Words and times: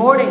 morning. 0.00 0.30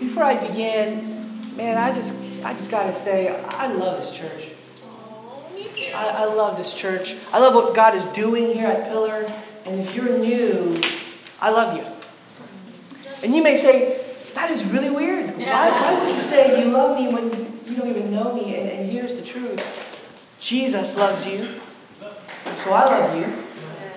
Before 0.00 0.24
I 0.24 0.38
begin, 0.48 1.54
man, 1.54 1.76
I 1.76 1.94
just 1.94 2.18
I 2.42 2.54
just 2.54 2.70
gotta 2.70 2.94
say 2.94 3.28
I 3.28 3.70
love 3.74 4.00
this 4.00 4.16
church. 4.16 4.48
I, 5.94 6.08
I 6.08 6.24
love 6.24 6.56
this 6.56 6.72
church. 6.72 7.14
I 7.30 7.40
love 7.40 7.54
what 7.54 7.74
God 7.74 7.94
is 7.94 8.06
doing 8.06 8.54
here 8.54 8.68
at 8.68 8.88
Pillar. 8.88 9.30
And 9.66 9.80
if 9.80 9.94
you're 9.94 10.16
new, 10.16 10.80
I 11.42 11.50
love 11.50 11.76
you. 11.76 11.84
And 13.22 13.36
you 13.36 13.42
may 13.42 13.58
say, 13.58 14.02
that 14.32 14.50
is 14.50 14.64
really 14.64 14.88
weird. 14.88 15.36
Why, 15.36 15.70
why 15.70 16.06
would 16.06 16.16
you 16.16 16.22
say 16.22 16.64
you 16.64 16.70
love 16.70 16.98
me 16.98 17.12
when 17.12 17.24
you 17.66 17.76
don't 17.76 17.90
even 17.90 18.10
know 18.10 18.34
me? 18.34 18.56
And, 18.56 18.70
and 18.70 18.90
here's 18.90 19.14
the 19.14 19.22
truth 19.22 19.62
Jesus 20.40 20.96
loves 20.96 21.26
you. 21.26 21.46
So 22.56 22.72
I 22.72 22.84
love 22.86 23.18
you. 23.18 23.39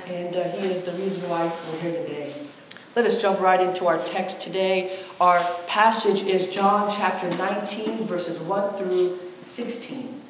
And 0.07 0.35
uh, 0.35 0.49
He 0.49 0.67
is 0.67 0.83
the 0.83 0.91
reason 0.93 1.29
why 1.29 1.45
we're 1.71 1.79
here 1.79 2.03
today. 2.03 2.33
Let 2.95 3.05
us 3.05 3.21
jump 3.21 3.39
right 3.39 3.59
into 3.59 3.87
our 3.87 4.03
text 4.03 4.41
today. 4.41 4.99
Our 5.19 5.39
passage 5.67 6.23
is 6.23 6.53
John 6.53 6.93
chapter 6.95 7.29
19, 7.37 8.05
verses 8.05 8.39
1 8.39 8.77
through 8.77 9.19
16. 9.45 10.21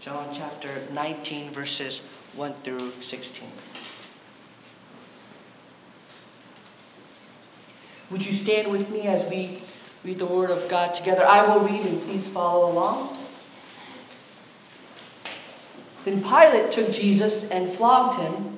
John 0.00 0.28
chapter 0.34 0.70
19, 0.92 1.50
verses 1.50 2.00
1 2.34 2.54
through 2.64 2.92
16. 3.00 3.48
Would 8.10 8.24
you 8.24 8.32
stand 8.32 8.72
with 8.72 8.88
me 8.90 9.02
as 9.02 9.28
we 9.28 9.62
read 10.02 10.18
the 10.18 10.26
Word 10.26 10.50
of 10.50 10.68
God 10.68 10.94
together? 10.94 11.26
I 11.26 11.46
will 11.46 11.60
read 11.60 11.84
and 11.84 12.02
please 12.02 12.26
follow 12.26 12.72
along. 12.72 13.16
Then 16.04 16.22
Pilate 16.22 16.72
took 16.72 16.90
Jesus 16.90 17.50
and 17.50 17.70
flogged 17.72 18.18
him, 18.18 18.57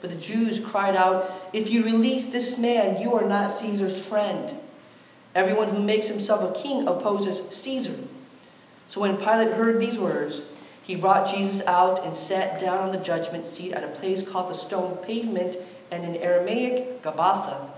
but 0.00 0.10
the 0.10 0.16
Jews 0.16 0.64
cried 0.64 0.96
out, 0.96 1.30
If 1.52 1.70
you 1.70 1.84
release 1.84 2.30
this 2.30 2.58
man, 2.58 3.00
you 3.00 3.14
are 3.14 3.26
not 3.26 3.52
Caesar's 3.52 4.04
friend. 4.04 4.58
Everyone 5.34 5.68
who 5.68 5.82
makes 5.82 6.06
himself 6.06 6.56
a 6.56 6.60
king 6.60 6.86
opposes 6.86 7.54
Caesar. 7.56 7.94
So 8.88 9.00
when 9.00 9.16
Pilate 9.16 9.52
heard 9.52 9.80
these 9.80 9.98
words, 9.98 10.52
he 10.82 10.94
brought 10.94 11.34
Jesus 11.34 11.66
out 11.66 12.04
and 12.04 12.16
sat 12.16 12.60
down 12.60 12.78
on 12.78 12.92
the 12.92 13.04
judgment 13.04 13.46
seat 13.46 13.72
at 13.72 13.84
a 13.84 13.98
place 13.98 14.26
called 14.26 14.50
the 14.50 14.58
stone 14.58 14.96
pavement, 15.04 15.56
and 15.90 16.04
in 16.04 16.16
Aramaic, 16.22 17.02
Gabbatha. 17.02 17.70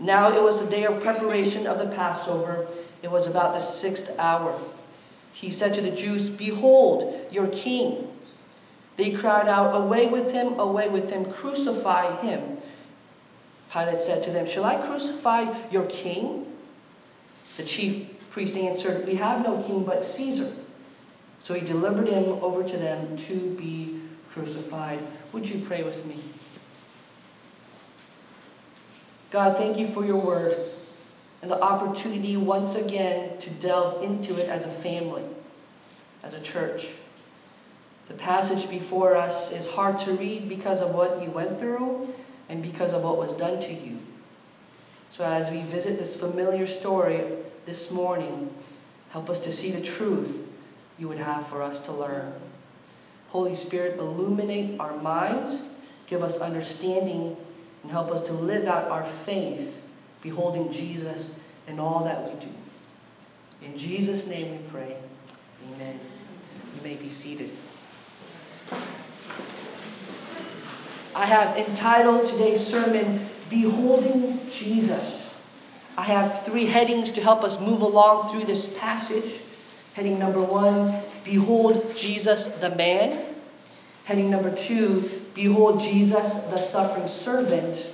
Now 0.00 0.36
it 0.36 0.42
was 0.42 0.60
the 0.60 0.70
day 0.70 0.84
of 0.84 1.02
preparation 1.02 1.66
of 1.66 1.78
the 1.78 1.94
Passover. 1.94 2.66
It 3.02 3.10
was 3.10 3.26
about 3.26 3.54
the 3.54 3.60
sixth 3.60 4.18
hour. 4.18 4.58
He 5.32 5.50
said 5.50 5.74
to 5.74 5.80
the 5.80 5.92
Jews, 5.92 6.28
Behold, 6.28 7.26
your 7.30 7.48
king. 7.48 8.11
They 8.96 9.12
cried 9.12 9.48
out, 9.48 9.74
Away 9.74 10.08
with 10.08 10.32
him, 10.32 10.58
away 10.58 10.88
with 10.88 11.10
him, 11.10 11.32
crucify 11.32 12.20
him. 12.20 12.58
Pilate 13.72 14.02
said 14.02 14.22
to 14.24 14.30
them, 14.30 14.48
Shall 14.48 14.64
I 14.64 14.76
crucify 14.86 15.52
your 15.70 15.86
king? 15.86 16.46
The 17.56 17.64
chief 17.64 18.06
priest 18.30 18.56
answered, 18.56 19.06
We 19.06 19.14
have 19.16 19.42
no 19.42 19.62
king 19.62 19.84
but 19.84 20.04
Caesar. 20.04 20.52
So 21.42 21.54
he 21.54 21.60
delivered 21.60 22.08
him 22.08 22.24
over 22.42 22.62
to 22.62 22.76
them 22.76 23.16
to 23.16 23.34
be 23.56 24.00
crucified. 24.30 25.00
Would 25.32 25.48
you 25.48 25.64
pray 25.66 25.82
with 25.82 26.04
me? 26.06 26.22
God, 29.30 29.56
thank 29.56 29.78
you 29.78 29.86
for 29.88 30.04
your 30.04 30.18
word 30.18 30.68
and 31.42 31.50
the 31.50 31.60
opportunity 31.60 32.36
once 32.36 32.76
again 32.76 33.36
to 33.38 33.50
delve 33.50 34.02
into 34.02 34.36
it 34.36 34.48
as 34.48 34.64
a 34.64 34.70
family, 34.70 35.24
as 36.22 36.34
a 36.34 36.40
church. 36.40 36.88
The 38.08 38.14
passage 38.14 38.68
before 38.68 39.16
us 39.16 39.52
is 39.52 39.68
hard 39.68 39.98
to 40.00 40.12
read 40.12 40.48
because 40.48 40.80
of 40.80 40.94
what 40.94 41.22
you 41.22 41.30
went 41.30 41.58
through 41.58 42.12
and 42.48 42.62
because 42.62 42.92
of 42.92 43.02
what 43.02 43.16
was 43.16 43.32
done 43.34 43.60
to 43.60 43.72
you. 43.72 43.98
So 45.12 45.24
as 45.24 45.50
we 45.50 45.62
visit 45.62 45.98
this 45.98 46.16
familiar 46.16 46.66
story 46.66 47.22
this 47.66 47.90
morning, 47.90 48.52
help 49.10 49.30
us 49.30 49.40
to 49.40 49.52
see 49.52 49.70
the 49.70 49.82
truth 49.82 50.48
you 50.98 51.08
would 51.08 51.18
have 51.18 51.46
for 51.48 51.62
us 51.62 51.80
to 51.82 51.92
learn. 51.92 52.32
Holy 53.28 53.54
Spirit, 53.54 53.98
illuminate 53.98 54.78
our 54.80 54.96
minds, 54.98 55.64
give 56.06 56.22
us 56.22 56.40
understanding, 56.40 57.36
and 57.82 57.92
help 57.92 58.10
us 58.10 58.26
to 58.26 58.32
live 58.32 58.66
out 58.66 58.90
our 58.90 59.04
faith, 59.04 59.82
beholding 60.22 60.70
Jesus 60.72 61.60
in 61.66 61.78
all 61.78 62.04
that 62.04 62.24
we 62.24 62.40
do. 62.40 62.52
In 63.62 63.78
Jesus' 63.78 64.26
name 64.26 64.52
we 64.52 64.58
pray. 64.70 64.96
Amen. 65.74 65.98
You 66.76 66.82
may 66.82 66.94
be 66.96 67.08
seated. 67.08 67.50
I 71.14 71.26
have 71.26 71.56
entitled 71.56 72.28
today's 72.28 72.66
sermon, 72.66 73.28
Beholding 73.50 74.40
Jesus. 74.50 75.38
I 75.96 76.04
have 76.04 76.42
three 76.44 76.64
headings 76.64 77.10
to 77.12 77.20
help 77.20 77.44
us 77.44 77.60
move 77.60 77.82
along 77.82 78.32
through 78.32 78.46
this 78.46 78.76
passage. 78.78 79.40
Heading 79.92 80.18
number 80.18 80.42
one, 80.42 81.02
Behold 81.22 81.94
Jesus 81.94 82.46
the 82.46 82.70
man. 82.70 83.26
Heading 84.04 84.30
number 84.30 84.54
two, 84.54 85.10
Behold 85.34 85.80
Jesus 85.80 86.44
the 86.44 86.56
suffering 86.56 87.08
servant. 87.08 87.86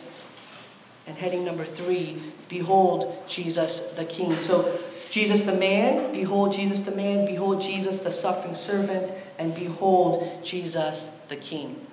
And 1.09 1.17
heading 1.17 1.45
number 1.45 1.65
three, 1.65 2.23
Behold 2.49 3.17
Jesus 3.27 3.81
the 3.97 4.05
king. 4.05 4.31
So, 4.31 4.79
Jesus 5.11 5.47
the 5.47 5.55
man, 5.55 6.13
behold 6.13 6.53
Jesus 6.53 6.81
the 6.81 6.95
man, 6.95 7.25
behold 7.25 7.63
Jesus 7.63 8.01
the 8.01 8.13
suffering 8.13 8.55
servant, 8.55 9.11
and 9.39 9.55
behold 9.55 10.31
Jesus 10.43 11.11
the 11.29 11.37
king. 11.37 11.87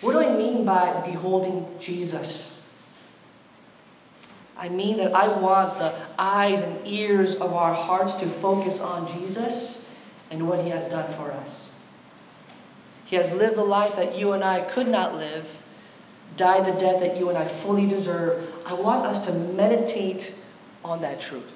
What 0.00 0.12
do 0.14 0.20
I 0.20 0.36
mean 0.36 0.64
by 0.64 1.06
beholding 1.06 1.66
Jesus? 1.78 2.60
I 4.56 4.68
mean 4.68 4.96
that 4.98 5.14
I 5.14 5.28
want 5.40 5.78
the 5.78 5.94
eyes 6.18 6.60
and 6.60 6.86
ears 6.86 7.36
of 7.36 7.52
our 7.52 7.72
hearts 7.74 8.14
to 8.16 8.26
focus 8.26 8.80
on 8.80 9.08
Jesus 9.18 9.88
and 10.30 10.48
what 10.48 10.64
he 10.64 10.70
has 10.70 10.88
done 10.90 11.12
for 11.14 11.30
us. 11.30 11.72
He 13.04 13.16
has 13.16 13.30
lived 13.32 13.56
the 13.56 13.64
life 13.64 13.96
that 13.96 14.16
you 14.16 14.32
and 14.32 14.42
I 14.42 14.60
could 14.60 14.88
not 14.88 15.16
live, 15.16 15.46
died 16.36 16.64
the 16.64 16.80
death 16.80 17.00
that 17.00 17.16
you 17.16 17.28
and 17.28 17.38
I 17.38 17.46
fully 17.46 17.86
deserve. 17.86 18.52
I 18.64 18.74
want 18.74 19.04
us 19.04 19.26
to 19.26 19.32
meditate 19.32 20.34
on 20.84 21.02
that 21.02 21.20
truth. 21.20 21.50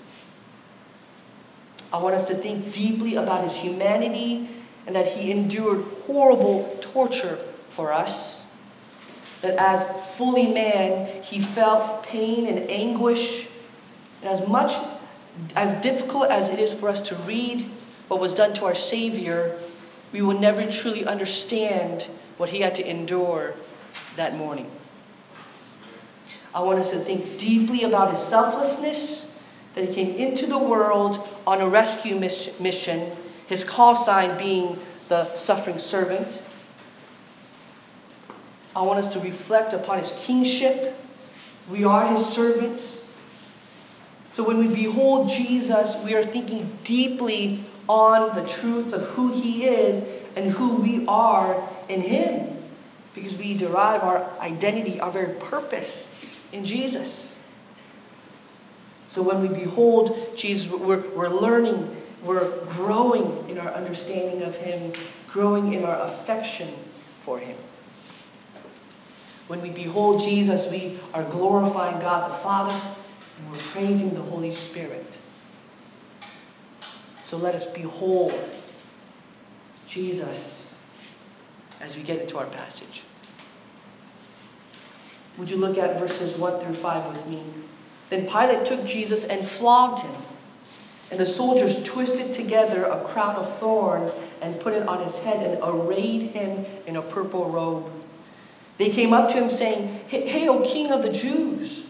I 1.93 1.99
want 1.99 2.14
us 2.14 2.28
to 2.28 2.34
think 2.34 2.73
deeply 2.73 3.17
about 3.17 3.44
his 3.44 3.55
humanity 3.55 4.49
and 4.87 4.94
that 4.96 5.06
he 5.08 5.31
endured 5.31 5.84
horrible 6.06 6.76
torture 6.81 7.38
for 7.70 7.93
us 7.93 8.37
that 9.43 9.56
as 9.58 10.17
fully 10.17 10.52
man, 10.52 11.23
he 11.23 11.40
felt 11.40 12.02
pain 12.05 12.46
and 12.46 12.70
anguish, 12.70 13.49
And 14.23 14.31
as 14.31 14.46
much 14.49 14.73
as 15.55 15.81
difficult 15.82 16.31
as 16.31 16.49
it 16.49 16.58
is 16.58 16.73
for 16.73 16.88
us 16.88 17.02
to 17.08 17.14
read 17.17 17.69
what 18.08 18.20
was 18.20 18.34
done 18.34 18.55
to 18.55 18.64
our 18.64 18.75
Savior, 18.75 19.58
we 20.12 20.23
will 20.23 20.38
never 20.38 20.70
truly 20.70 21.05
understand 21.05 22.06
what 22.38 22.49
he 22.49 22.61
had 22.61 22.75
to 22.76 22.88
endure 22.88 23.55
that 24.17 24.37
morning. 24.37 24.70
I 26.56 26.61
want 26.61 26.79
us 26.79 26.91
to 26.93 26.99
think 26.99 27.38
deeply 27.38 27.85
about 27.85 28.12
his 28.12 28.20
selflessness, 28.20 29.31
that 29.75 29.87
he 29.87 29.94
came 29.94 30.17
into 30.17 30.47
the 30.47 30.56
world 30.56 31.29
on 31.47 31.61
a 31.61 31.69
rescue 31.69 32.19
mission, 32.19 33.14
his 33.47 33.62
call 33.62 33.94
sign 33.94 34.38
being 34.38 34.79
the 35.11 35.37
suffering 35.37 35.79
servant. 35.79 36.41
I 38.75 38.81
want 38.81 39.05
us 39.05 39.12
to 39.12 39.20
reflect 39.20 39.75
upon 39.75 39.99
his 39.99 40.11
kingship. 40.20 40.99
We 41.69 41.85
are 41.85 42.06
his 42.17 42.25
servants. 42.25 43.05
So 44.32 44.43
when 44.43 44.56
we 44.56 44.75
behold 44.75 45.29
Jesus, 45.29 45.94
we 46.06 46.14
are 46.14 46.25
thinking 46.25 46.79
deeply 46.85 47.64
on 47.87 48.35
the 48.35 48.49
truths 48.49 48.94
of 48.94 49.02
who 49.09 49.31
he 49.31 49.67
is 49.67 50.09
and 50.37 50.50
who 50.50 50.76
we 50.76 51.06
are 51.06 51.69
in 51.91 52.00
him. 52.00 52.56
Because 53.14 53.37
we 53.37 53.59
derive 53.59 54.02
our 54.02 54.26
identity, 54.41 55.00
our 55.00 55.11
very 55.11 55.35
purpose 55.35 56.09
in 56.53 56.65
Jesus. 56.65 57.37
So 59.09 59.23
when 59.23 59.41
we 59.41 59.49
behold 59.49 60.37
Jesus, 60.37 60.71
we're, 60.71 61.09
we're 61.11 61.29
learning, 61.29 61.97
we're 62.23 62.65
growing 62.67 63.49
in 63.49 63.59
our 63.59 63.71
understanding 63.73 64.43
of 64.43 64.55
him, 64.57 64.93
growing 65.33 65.73
in 65.73 65.85
our 65.85 66.09
affection 66.09 66.69
for 67.23 67.39
him. 67.39 67.57
When 69.47 69.63
we 69.63 69.71
behold 69.71 70.23
Jesus, 70.23 70.71
we 70.71 70.99
are 71.15 71.25
glorifying 71.25 72.01
God 72.01 72.31
the 72.31 72.35
Father 72.43 72.75
and 73.39 73.51
we're 73.51 73.59
praising 73.59 74.13
the 74.13 74.21
Holy 74.21 74.53
Spirit. 74.53 75.07
So 77.25 77.37
let 77.37 77.55
us 77.55 77.67
behold 77.67 78.33
Jesus 79.89 80.77
as 81.81 81.97
we 81.97 82.03
get 82.03 82.21
into 82.21 82.39
our 82.39 82.47
passage. 82.47 83.03
Would 85.38 85.50
you 85.50 85.56
look 85.56 85.79
at 85.79 85.99
verses 85.99 86.38
1 86.38 86.65
through 86.65 86.75
5 86.75 87.12
with 87.15 87.27
me? 87.27 87.43
Then 88.11 88.27
Pilate 88.27 88.65
took 88.65 88.85
Jesus 88.85 89.25
and 89.25 89.47
flogged 89.47 90.00
him. 90.00 90.15
And 91.11 91.21
the 91.21 91.27
soldiers 91.27 91.85
twisted 91.85 92.35
together 92.35 92.85
a 92.85 93.05
crown 93.05 93.37
of 93.37 93.59
thorns 93.59 94.12
and 94.41 94.59
put 94.61 94.73
it 94.73 94.88
on 94.88 95.05
his 95.05 95.19
head 95.21 95.47
and 95.47 95.61
arrayed 95.62 96.31
him 96.31 96.65
in 96.87 96.97
a 96.97 97.03
purple 97.03 97.49
robe. 97.49 97.91
They 98.79 98.91
came 98.91 99.12
up 99.12 99.31
to 99.31 99.37
him 99.37 99.50
saying, 99.50 100.00
Hail, 100.09 100.65
King 100.65 100.93
of 100.93 101.03
the 101.03 101.12
Jews! 101.12 101.87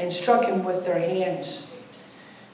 and 0.00 0.10
struck 0.10 0.46
him 0.46 0.64
with 0.64 0.84
their 0.84 0.98
hands. 0.98 1.70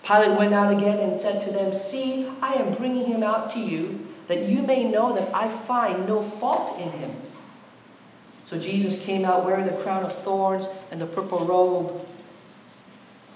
Pilate 0.02 0.36
went 0.36 0.52
out 0.52 0.72
again 0.72 0.98
and 0.98 1.18
said 1.18 1.42
to 1.44 1.52
them, 1.52 1.78
See, 1.78 2.28
I 2.42 2.54
am 2.54 2.74
bringing 2.74 3.06
him 3.06 3.22
out 3.22 3.52
to 3.52 3.60
you, 3.60 4.04
that 4.26 4.48
you 4.48 4.62
may 4.62 4.84
know 4.84 5.14
that 5.14 5.32
I 5.32 5.48
find 5.48 6.08
no 6.08 6.22
fault 6.22 6.78
in 6.80 6.90
him. 6.90 7.14
So 8.48 8.58
Jesus 8.58 9.04
came 9.04 9.24
out 9.24 9.44
wearing 9.44 9.66
the 9.66 9.82
crown 9.82 10.04
of 10.04 10.12
thorns 10.12 10.68
and 10.90 11.00
the 11.00 11.06
purple 11.06 11.44
robe. 11.44 12.06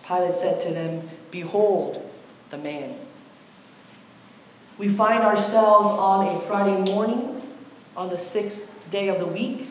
Pilate 0.06 0.36
said 0.36 0.62
to 0.62 0.72
them, 0.72 1.08
Behold 1.30 2.10
the 2.50 2.58
man. 2.58 2.94
We 4.78 4.88
find 4.88 5.22
ourselves 5.22 5.98
on 5.98 6.36
a 6.36 6.40
Friday 6.42 6.92
morning, 6.92 7.42
on 7.96 8.08
the 8.08 8.18
sixth 8.18 8.72
day 8.90 9.08
of 9.08 9.18
the 9.18 9.26
week, 9.26 9.68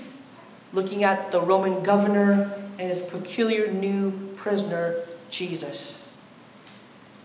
looking 0.74 1.04
at 1.04 1.32
the 1.32 1.42
Roman 1.42 1.84
governor 1.84 2.52
and 2.78 2.90
his 2.90 3.02
peculiar 3.10 3.72
new 3.72 4.12
prisoner, 4.38 5.06
Jesus. 5.30 6.14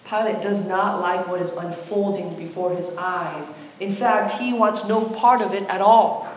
Pilate 0.09 0.43
does 0.43 0.67
not 0.67 1.01
like 1.01 1.27
what 1.29 1.41
is 1.41 1.53
unfolding 1.53 2.35
before 2.37 2.75
his 2.75 2.95
eyes. 2.97 3.53
In 3.81 3.95
fact, 3.95 4.35
he 4.41 4.53
wants 4.53 4.85
no 4.87 5.05
part 5.05 5.41
of 5.41 5.55
it 5.55 5.65
at 5.65 5.81
all. 5.81 6.29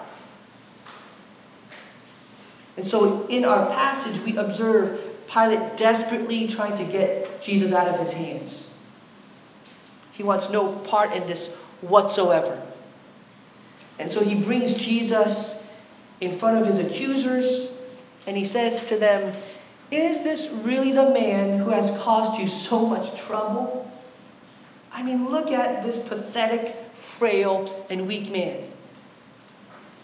And 2.77 2.87
so 2.87 3.25
in 3.27 3.43
our 3.43 3.65
passage, 3.67 4.21
we 4.21 4.37
observe 4.37 5.01
Pilate 5.27 5.77
desperately 5.77 6.47
trying 6.47 6.77
to 6.77 6.89
get 6.89 7.41
Jesus 7.41 7.73
out 7.73 7.87
of 7.87 7.99
his 7.99 8.13
hands. 8.13 8.71
He 10.13 10.23
wants 10.23 10.49
no 10.49 10.71
part 10.71 11.11
in 11.13 11.27
this 11.27 11.53
whatsoever. 11.81 12.61
And 13.99 14.11
so 14.11 14.23
he 14.23 14.35
brings 14.35 14.77
Jesus 14.77 15.69
in 16.21 16.37
front 16.37 16.59
of 16.59 16.67
his 16.67 16.85
accusers 16.85 17.71
and 18.25 18.37
he 18.37 18.45
says 18.45 18.85
to 18.87 18.97
them, 18.97 19.35
Is 19.91 20.23
this 20.23 20.49
really 20.63 20.91
the 20.91 21.09
man 21.11 21.59
who 21.59 21.69
has 21.69 21.97
caused 22.01 22.39
you 22.39 22.47
so 22.47 22.85
much 22.85 23.19
trouble? 23.21 23.89
I 24.91 25.03
mean, 25.03 25.29
look 25.29 25.51
at 25.51 25.83
this 25.83 26.07
pathetic, 26.07 26.75
frail, 26.95 27.85
and 27.89 28.07
weak 28.07 28.31
man. 28.31 28.69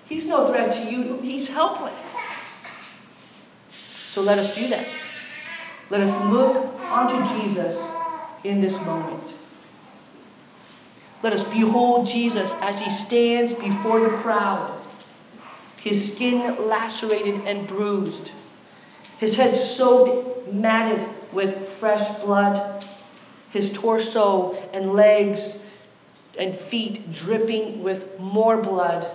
He's 0.07 0.27
no 0.27 0.49
threat 0.51 0.73
to 0.75 0.91
you, 0.91 1.19
he's 1.21 1.47
helpless. 1.47 2.01
So 4.13 4.21
let 4.21 4.37
us 4.37 4.53
do 4.53 4.67
that. 4.67 4.85
Let 5.89 6.01
us 6.01 6.31
look 6.31 6.79
unto 6.91 7.35
Jesus 7.35 7.83
in 8.43 8.61
this 8.61 8.79
moment. 8.85 9.23
Let 11.23 11.33
us 11.33 11.43
behold 11.45 12.05
Jesus 12.05 12.53
as 12.61 12.79
he 12.79 12.91
stands 12.91 13.55
before 13.55 14.01
the 14.01 14.15
crowd 14.17 14.79
his 15.81 16.15
skin 16.15 16.69
lacerated 16.69 17.41
and 17.45 17.67
bruised, 17.67 18.29
his 19.17 19.35
head 19.35 19.55
soaked, 19.55 20.53
matted 20.53 21.05
with 21.33 21.67
fresh 21.71 22.19
blood, 22.19 22.85
his 23.49 23.73
torso 23.73 24.53
and 24.73 24.93
legs 24.93 25.65
and 26.37 26.55
feet 26.55 27.11
dripping 27.13 27.81
with 27.81 28.19
more 28.19 28.61
blood. 28.61 29.09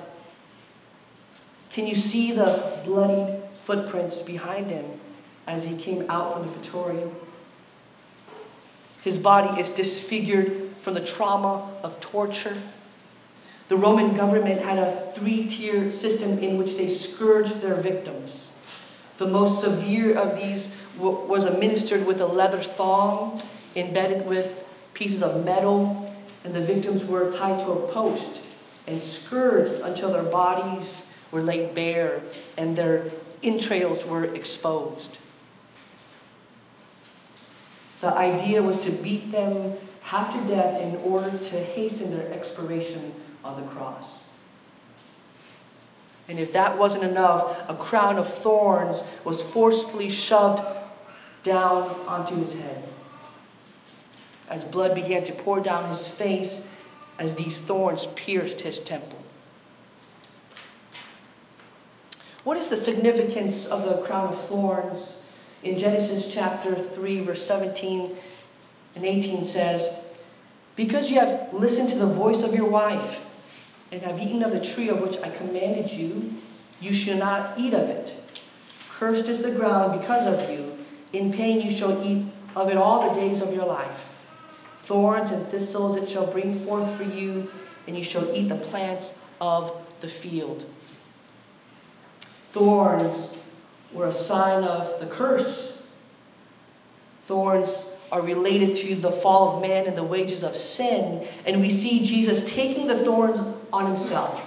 Can 1.70 1.86
you 1.86 1.94
see 1.94 2.32
the 2.32 2.80
bloody 2.84 3.37
footprints 3.68 4.22
behind 4.22 4.70
him 4.70 4.86
as 5.46 5.62
he 5.62 5.76
came 5.76 6.06
out 6.08 6.32
from 6.32 6.46
the 6.46 6.52
praetorium? 6.54 7.14
His 9.02 9.18
body 9.18 9.60
is 9.60 9.68
disfigured 9.68 10.70
from 10.80 10.94
the 10.94 11.04
trauma 11.04 11.70
of 11.82 12.00
torture. 12.00 12.56
The 13.68 13.76
Roman 13.76 14.16
government 14.16 14.62
had 14.62 14.78
a 14.78 15.12
three 15.14 15.48
tier 15.48 15.92
system 15.92 16.38
in 16.38 16.56
which 16.56 16.78
they 16.78 16.88
scourged 16.88 17.60
their 17.60 17.74
victims. 17.74 18.52
The 19.18 19.26
most 19.26 19.60
severe 19.60 20.16
of 20.16 20.36
these 20.36 20.70
was 20.96 21.44
administered 21.44 22.06
with 22.06 22.22
a 22.22 22.26
leather 22.26 22.62
thong 22.62 23.42
embedded 23.76 24.26
with 24.26 24.64
pieces 24.94 25.22
of 25.22 25.44
metal, 25.44 26.10
and 26.44 26.54
the 26.54 26.62
victims 26.62 27.04
were 27.04 27.30
tied 27.32 27.60
to 27.66 27.72
a 27.72 27.92
post 27.92 28.40
and 28.86 29.02
scourged 29.02 29.74
until 29.82 30.10
their 30.10 30.22
bodies 30.22 31.12
were 31.32 31.42
laid 31.42 31.74
bare 31.74 32.22
and 32.56 32.74
their 32.74 33.10
entrails 33.42 34.04
were 34.04 34.24
exposed. 34.24 35.18
The 38.00 38.08
idea 38.08 38.62
was 38.62 38.80
to 38.80 38.90
beat 38.90 39.32
them 39.32 39.76
half 40.02 40.32
to 40.32 40.48
death 40.48 40.80
in 40.80 40.96
order 40.96 41.30
to 41.30 41.56
hasten 41.58 42.16
their 42.16 42.32
expiration 42.32 43.12
on 43.44 43.60
the 43.60 43.66
cross. 43.68 44.24
And 46.28 46.38
if 46.38 46.52
that 46.52 46.78
wasn't 46.78 47.04
enough, 47.04 47.56
a 47.68 47.74
crown 47.74 48.18
of 48.18 48.32
thorns 48.32 49.02
was 49.24 49.42
forcefully 49.42 50.10
shoved 50.10 50.62
down 51.42 51.88
onto 52.06 52.36
his 52.36 52.60
head. 52.60 52.88
As 54.48 54.62
blood 54.64 54.94
began 54.94 55.24
to 55.24 55.32
pour 55.32 55.60
down 55.60 55.88
his 55.88 56.06
face, 56.06 56.68
as 57.18 57.34
these 57.34 57.58
thorns 57.58 58.06
pierced 58.14 58.60
his 58.60 58.80
temple. 58.80 59.18
What 62.48 62.56
is 62.56 62.70
the 62.70 62.78
significance 62.78 63.66
of 63.66 63.84
the 63.84 64.00
crown 64.06 64.32
of 64.32 64.40
thorns? 64.46 65.20
In 65.62 65.78
Genesis 65.78 66.32
chapter 66.32 66.82
3, 66.82 67.20
verse 67.20 67.46
17 67.46 68.16
and 68.96 69.04
18 69.04 69.44
says, 69.44 69.94
Because 70.74 71.10
you 71.10 71.20
have 71.20 71.52
listened 71.52 71.90
to 71.90 71.98
the 71.98 72.06
voice 72.06 72.42
of 72.42 72.54
your 72.54 72.70
wife 72.70 73.20
and 73.92 74.00
have 74.00 74.18
eaten 74.18 74.42
of 74.42 74.52
the 74.52 74.64
tree 74.64 74.88
of 74.88 75.02
which 75.02 75.20
I 75.20 75.28
commanded 75.28 75.90
you, 75.90 76.32
you 76.80 76.94
shall 76.94 77.18
not 77.18 77.52
eat 77.58 77.74
of 77.74 77.86
it. 77.86 78.14
Cursed 78.88 79.28
is 79.28 79.42
the 79.42 79.52
ground 79.52 80.00
because 80.00 80.26
of 80.26 80.48
you. 80.48 80.72
In 81.12 81.34
pain 81.34 81.60
you 81.60 81.76
shall 81.76 82.02
eat 82.02 82.32
of 82.56 82.70
it 82.70 82.78
all 82.78 83.12
the 83.12 83.20
days 83.20 83.42
of 83.42 83.52
your 83.52 83.66
life. 83.66 84.08
Thorns 84.86 85.32
and 85.32 85.46
thistles 85.48 85.98
it 85.98 86.08
shall 86.08 86.32
bring 86.32 86.58
forth 86.64 86.96
for 86.96 87.04
you, 87.04 87.50
and 87.86 87.94
you 87.94 88.02
shall 88.02 88.34
eat 88.34 88.48
the 88.48 88.56
plants 88.56 89.12
of 89.38 89.86
the 90.00 90.08
field. 90.08 90.64
Thorns 92.52 93.36
were 93.92 94.08
a 94.08 94.12
sign 94.12 94.64
of 94.64 95.00
the 95.00 95.06
curse. 95.06 95.82
Thorns 97.26 97.84
are 98.10 98.22
related 98.22 98.76
to 98.76 98.96
the 98.96 99.12
fall 99.12 99.56
of 99.56 99.62
man 99.62 99.86
and 99.86 99.96
the 99.96 100.02
wages 100.02 100.42
of 100.42 100.56
sin. 100.56 101.26
And 101.44 101.60
we 101.60 101.70
see 101.70 102.06
Jesus 102.06 102.52
taking 102.52 102.86
the 102.86 103.04
thorns 103.04 103.40
on 103.72 103.86
himself. 103.86 104.44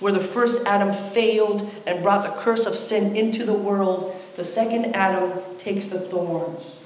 Where 0.00 0.12
the 0.12 0.24
first 0.24 0.66
Adam 0.66 0.94
failed 1.10 1.70
and 1.86 2.02
brought 2.02 2.22
the 2.24 2.40
curse 2.40 2.64
of 2.64 2.74
sin 2.74 3.14
into 3.14 3.44
the 3.44 3.52
world, 3.52 4.16
the 4.36 4.44
second 4.44 4.96
Adam 4.96 5.32
takes 5.58 5.88
the 5.88 6.00
thorns. 6.00 6.78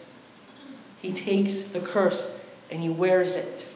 he 1.01 1.13
takes 1.13 1.69
the 1.69 1.81
curse 1.81 2.29
and 2.71 2.81
he 2.81 2.89
wears 2.89 3.37
it. 3.37 3.67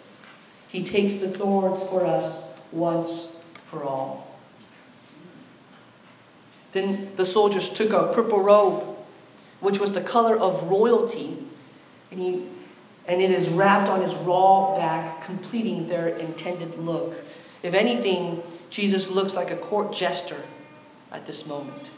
He 0.68 0.82
takes 0.82 1.14
the 1.14 1.28
thorns 1.28 1.82
for 1.88 2.04
us 2.04 2.52
once 2.72 3.36
for 3.66 3.84
all. 3.84 4.27
Then 6.72 7.12
the 7.16 7.26
soldiers 7.26 7.72
took 7.72 7.92
a 7.92 8.12
purple 8.12 8.40
robe, 8.40 8.84
which 9.60 9.78
was 9.78 9.92
the 9.92 10.00
color 10.00 10.36
of 10.36 10.64
royalty, 10.64 11.36
and, 12.10 12.20
he, 12.20 12.46
and 13.06 13.20
it 13.20 13.30
is 13.30 13.48
wrapped 13.48 13.88
on 13.88 14.02
his 14.02 14.14
raw 14.16 14.76
back, 14.76 15.24
completing 15.24 15.88
their 15.88 16.08
intended 16.08 16.78
look. 16.78 17.14
If 17.62 17.74
anything, 17.74 18.42
Jesus 18.70 19.08
looks 19.08 19.34
like 19.34 19.50
a 19.50 19.56
court 19.56 19.92
jester 19.92 20.40
at 21.10 21.26
this 21.26 21.46
moment. 21.46 21.90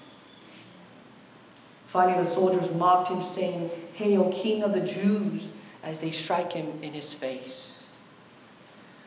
Finally, 1.89 2.25
the 2.25 2.31
soldiers 2.31 2.73
mocked 2.75 3.09
him, 3.09 3.25
saying, 3.25 3.71
Hail, 3.95 4.33
King 4.33 4.63
of 4.63 4.73
the 4.73 4.81
Jews, 4.81 5.51
as 5.83 5.99
they 5.99 6.13
strike 6.13 6.53
him 6.53 6.83
in 6.83 6.93
his 6.93 7.13
face. 7.13 7.83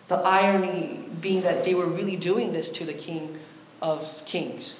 The 0.09 0.17
irony 0.17 0.99
being 1.21 1.41
that 1.43 1.63
they 1.63 1.75
were 1.75 1.85
really 1.85 2.17
doing 2.17 2.51
this 2.51 2.69
to 2.71 2.85
the 2.85 2.93
King 2.93 3.39
of 3.81 4.21
Kings. 4.25 4.77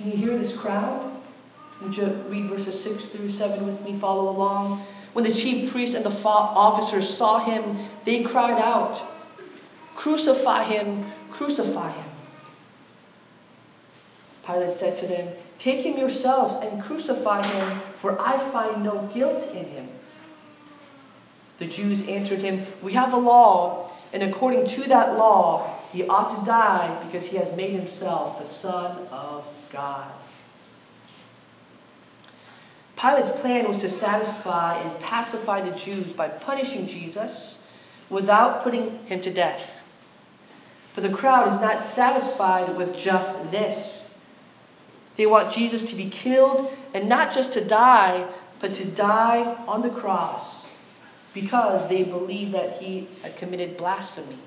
Can 0.00 0.12
you 0.12 0.16
hear 0.16 0.38
this 0.38 0.56
crowd? 0.56 1.14
Would 1.82 1.94
you 1.94 2.06
read 2.28 2.48
verses 2.48 2.82
6 2.84 3.04
through 3.04 3.32
7 3.32 3.66
with 3.66 3.84
me? 3.84 3.98
Follow 3.98 4.30
along. 4.30 4.82
When 5.12 5.26
the 5.26 5.34
chief 5.34 5.70
priests 5.70 5.94
and 5.94 6.02
the 6.02 6.22
officers 6.24 7.06
saw 7.06 7.38
him, 7.38 7.76
they 8.06 8.22
cried 8.22 8.58
out, 8.58 9.02
Crucify 9.96 10.64
him, 10.64 11.04
crucify 11.30 11.90
him. 11.90 12.10
Pilate 14.46 14.72
said 14.72 14.96
to 15.00 15.06
them, 15.06 15.34
Take 15.58 15.84
him 15.84 15.98
yourselves 15.98 16.56
and 16.64 16.82
crucify 16.82 17.46
him, 17.46 17.80
for 17.98 18.18
I 18.18 18.38
find 18.52 18.82
no 18.82 19.02
guilt 19.12 19.54
in 19.54 19.66
him. 19.66 19.88
The 21.58 21.66
Jews 21.66 22.08
answered 22.08 22.40
him, 22.40 22.64
We 22.80 22.94
have 22.94 23.12
a 23.12 23.18
law, 23.18 23.92
and 24.14 24.22
according 24.22 24.66
to 24.66 24.88
that 24.88 25.18
law, 25.18 25.76
he 25.92 26.08
ought 26.08 26.40
to 26.40 26.46
die 26.46 27.04
because 27.04 27.26
he 27.26 27.36
has 27.36 27.54
made 27.54 27.72
himself 27.72 28.38
the 28.38 28.48
Son 28.48 28.96
of 29.08 29.44
God. 29.72 30.10
Pilate's 32.96 33.30
plan 33.40 33.66
was 33.66 33.80
to 33.80 33.88
satisfy 33.88 34.78
and 34.78 35.00
pacify 35.00 35.62
the 35.62 35.76
Jews 35.76 36.12
by 36.12 36.28
punishing 36.28 36.86
Jesus 36.86 37.62
without 38.10 38.62
putting 38.62 38.98
him 39.06 39.22
to 39.22 39.30
death. 39.30 39.70
But 40.94 41.04
the 41.04 41.16
crowd 41.16 41.54
is 41.54 41.60
not 41.60 41.84
satisfied 41.84 42.76
with 42.76 42.96
just 42.96 43.50
this. 43.50 44.12
They 45.16 45.26
want 45.26 45.52
Jesus 45.52 45.88
to 45.90 45.96
be 45.96 46.10
killed 46.10 46.76
and 46.92 47.08
not 47.08 47.32
just 47.32 47.54
to 47.54 47.64
die, 47.64 48.26
but 48.58 48.74
to 48.74 48.84
die 48.84 49.42
on 49.66 49.82
the 49.82 49.90
cross 49.90 50.66
because 51.32 51.88
they 51.88 52.02
believe 52.02 52.52
that 52.52 52.82
he 52.82 53.08
had 53.22 53.36
committed 53.36 53.76
blasphemy. 53.76 54.38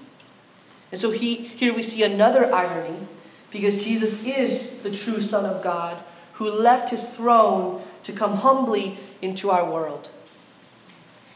And 0.92 1.00
so 1.01 1.10
he, 1.10 1.36
here 1.36 1.74
we 1.74 1.82
see 1.82 2.03
another 2.03 2.53
irony 2.53 3.08
because 3.53 3.81
Jesus 3.83 4.25
is 4.25 4.72
the 4.81 4.91
true 4.91 5.22
Son 5.22 5.45
of 5.45 5.63
God 5.63 5.98
who 6.33 6.50
left 6.50 6.89
his 6.89 7.03
throne 7.03 7.83
to 8.03 8.12
come 8.12 8.36
humbly 8.36 8.98
into 9.22 9.51
our 9.51 9.72
world. 9.72 10.10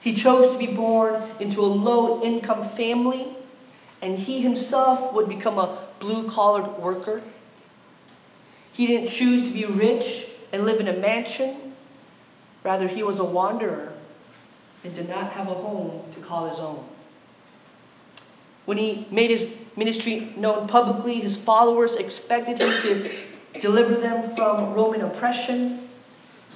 He 0.02 0.14
chose 0.14 0.52
to 0.52 0.58
be 0.58 0.74
born 0.74 1.22
into 1.40 1.62
a 1.62 1.68
low 1.68 2.24
income 2.24 2.70
family, 2.70 3.28
and 4.02 4.18
he 4.18 4.42
himself 4.42 5.14
would 5.14 5.30
become 5.30 5.60
a 5.60 5.78
blue 6.00 6.28
collared 6.30 6.80
worker. 6.80 7.22
He 8.74 8.88
didn't 8.88 9.10
choose 9.10 9.48
to 9.48 9.54
be 9.54 9.66
rich 9.66 10.28
and 10.52 10.66
live 10.66 10.80
in 10.80 10.88
a 10.88 10.94
mansion. 10.94 11.74
Rather, 12.64 12.88
he 12.88 13.04
was 13.04 13.20
a 13.20 13.24
wanderer 13.24 13.94
and 14.84 14.96
did 14.96 15.08
not 15.08 15.32
have 15.32 15.48
a 15.48 15.54
home 15.54 16.02
to 16.14 16.20
call 16.22 16.50
his 16.50 16.60
own. 16.60 16.84
When 18.68 18.78
he 18.78 19.08
made 19.12 19.30
his 19.30 19.48
ministry 19.78 20.34
known 20.36 20.68
publicly, 20.68 21.22
his 21.22 21.38
followers 21.38 21.96
expected 21.96 22.60
him 22.62 22.82
to 22.82 23.62
deliver 23.62 23.96
them 23.96 24.36
from 24.36 24.74
Roman 24.74 25.04
oppression. 25.04 25.88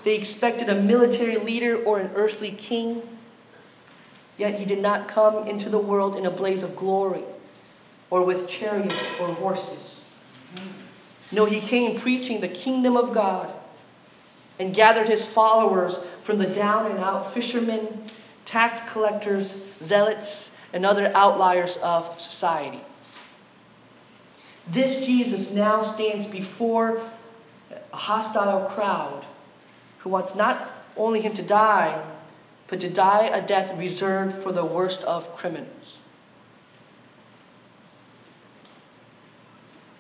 They 0.03 0.15
expected 0.15 0.68
a 0.68 0.75
military 0.75 1.38
leader 1.38 1.82
or 1.86 2.00
an 2.00 2.12
earthly 2.15 2.51
king. 2.51 3.01
Yet 4.38 4.56
he 4.56 4.65
did 4.65 4.80
not 4.80 5.08
come 5.08 5.48
into 5.48 5.70
the 5.70 5.77
world 5.77 6.18
in 6.18 6.25
a 6.25 6.32
blaze 6.32 6.63
of 6.63 6.75
glory 6.75 7.24
or 8.10 8.24
with 8.24 8.50
chariots 8.50 9.01
or 9.22 9.27
horses. 9.27 10.03
No, 11.32 11.46
he 11.46 11.62
came 11.62 11.98
preaching 11.98 12.41
the 12.41 12.50
kingdom 12.50 12.98
of 12.98 13.13
God 13.13 13.53
and 14.60 14.75
gathered 14.75 15.08
his 15.08 15.25
followers 15.25 15.98
from 16.24 16.39
the 16.39 16.48
down 16.48 16.91
and 16.91 17.00
out 17.00 17.34
fishermen, 17.34 18.03
tax 18.44 18.82
collectors, 18.91 19.53
zealots, 19.82 20.50
and 20.74 20.86
other 20.86 21.12
outliers 21.16 21.78
of 21.78 22.20
society. 22.20 22.82
This 24.68 25.06
Jesus 25.06 25.54
now 25.54 25.84
stands 25.84 26.28
before 26.28 27.01
a 27.92 27.98
hostile 27.98 28.70
crowd 28.70 29.25
who 30.00 30.10
wants 30.10 30.36
not 30.36 30.70
only 30.96 31.22
him 31.22 31.34
to 31.34 31.42
die, 31.42 32.01
but 32.68 32.80
to 32.80 32.90
die 32.90 33.25
a 33.25 33.46
death 33.46 33.78
reserved 33.78 34.36
for 34.36 34.51
the 34.51 34.66
worst 34.66 35.04
of 35.04 35.36
criminals. 35.36 35.98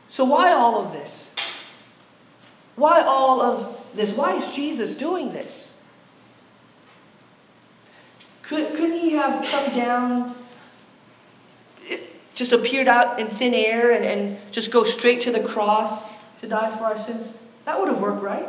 So, 0.09 0.25
why 0.25 0.51
all 0.51 0.85
of 0.85 0.91
this? 0.91 1.31
Why 2.75 3.01
all 3.01 3.41
of 3.41 3.77
this? 3.95 4.11
Why 4.11 4.35
is 4.35 4.51
Jesus 4.53 4.95
doing 4.95 5.33
this? 5.33 5.75
Could, 8.43 8.71
couldn't 8.71 8.99
he 8.99 9.11
have 9.13 9.45
come 9.45 9.73
down, 9.73 10.35
just 12.41 12.53
appeared 12.53 12.87
out 12.87 13.19
in 13.19 13.27
thin 13.27 13.53
air, 13.53 13.91
and, 13.91 14.03
and 14.03 14.37
just 14.51 14.71
go 14.71 14.83
straight 14.83 15.21
to 15.21 15.31
the 15.31 15.43
cross 15.43 16.11
to 16.41 16.47
die 16.47 16.75
for 16.75 16.85
our 16.85 16.97
sins? 16.97 17.39
That 17.65 17.79
would 17.79 17.87
have 17.87 18.01
worked, 18.01 18.23
right? 18.23 18.47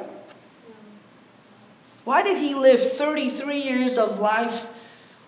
Why 2.04 2.22
did 2.22 2.38
he 2.38 2.54
live 2.54 2.94
33 2.94 3.58
years 3.58 3.98
of 3.98 4.18
life 4.18 4.66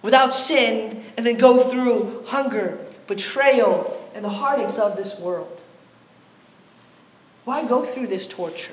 without 0.01 0.35
sin 0.35 1.05
and 1.19 1.27
then 1.27 1.37
go 1.37 1.63
through 1.69 2.25
hunger, 2.25 2.79
betrayal, 3.07 4.11
and 4.15 4.25
the 4.25 4.31
heartaches 4.31 4.79
of 4.79 4.97
this 4.97 5.15
world? 5.19 5.61
Why 7.45 7.69
go 7.69 7.85
through 7.85 8.07
this 8.07 8.27
torture? 8.27 8.73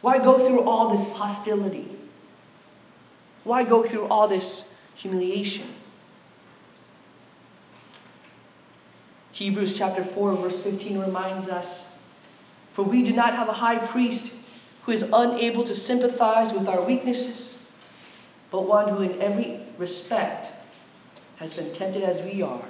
Why 0.00 0.18
go 0.18 0.36
through 0.44 0.62
all 0.62 0.96
this 0.98 1.12
hostility? 1.12 1.88
Why 3.44 3.62
go 3.62 3.84
through 3.84 4.06
all 4.08 4.26
this 4.26 4.64
humiliation? 4.96 5.68
Hebrews 9.34 9.76
chapter 9.76 10.04
4, 10.04 10.36
verse 10.36 10.62
15 10.62 11.00
reminds 11.00 11.48
us 11.48 11.92
For 12.72 12.84
we 12.84 13.02
do 13.02 13.12
not 13.12 13.34
have 13.34 13.48
a 13.48 13.52
high 13.52 13.84
priest 13.88 14.32
who 14.82 14.92
is 14.92 15.02
unable 15.12 15.64
to 15.64 15.74
sympathize 15.74 16.52
with 16.52 16.68
our 16.68 16.80
weaknesses, 16.82 17.58
but 18.52 18.62
one 18.62 18.88
who 18.88 19.02
in 19.02 19.20
every 19.20 19.58
respect 19.76 20.52
has 21.38 21.56
been 21.56 21.74
tempted 21.74 22.04
as 22.04 22.22
we 22.22 22.42
are, 22.42 22.64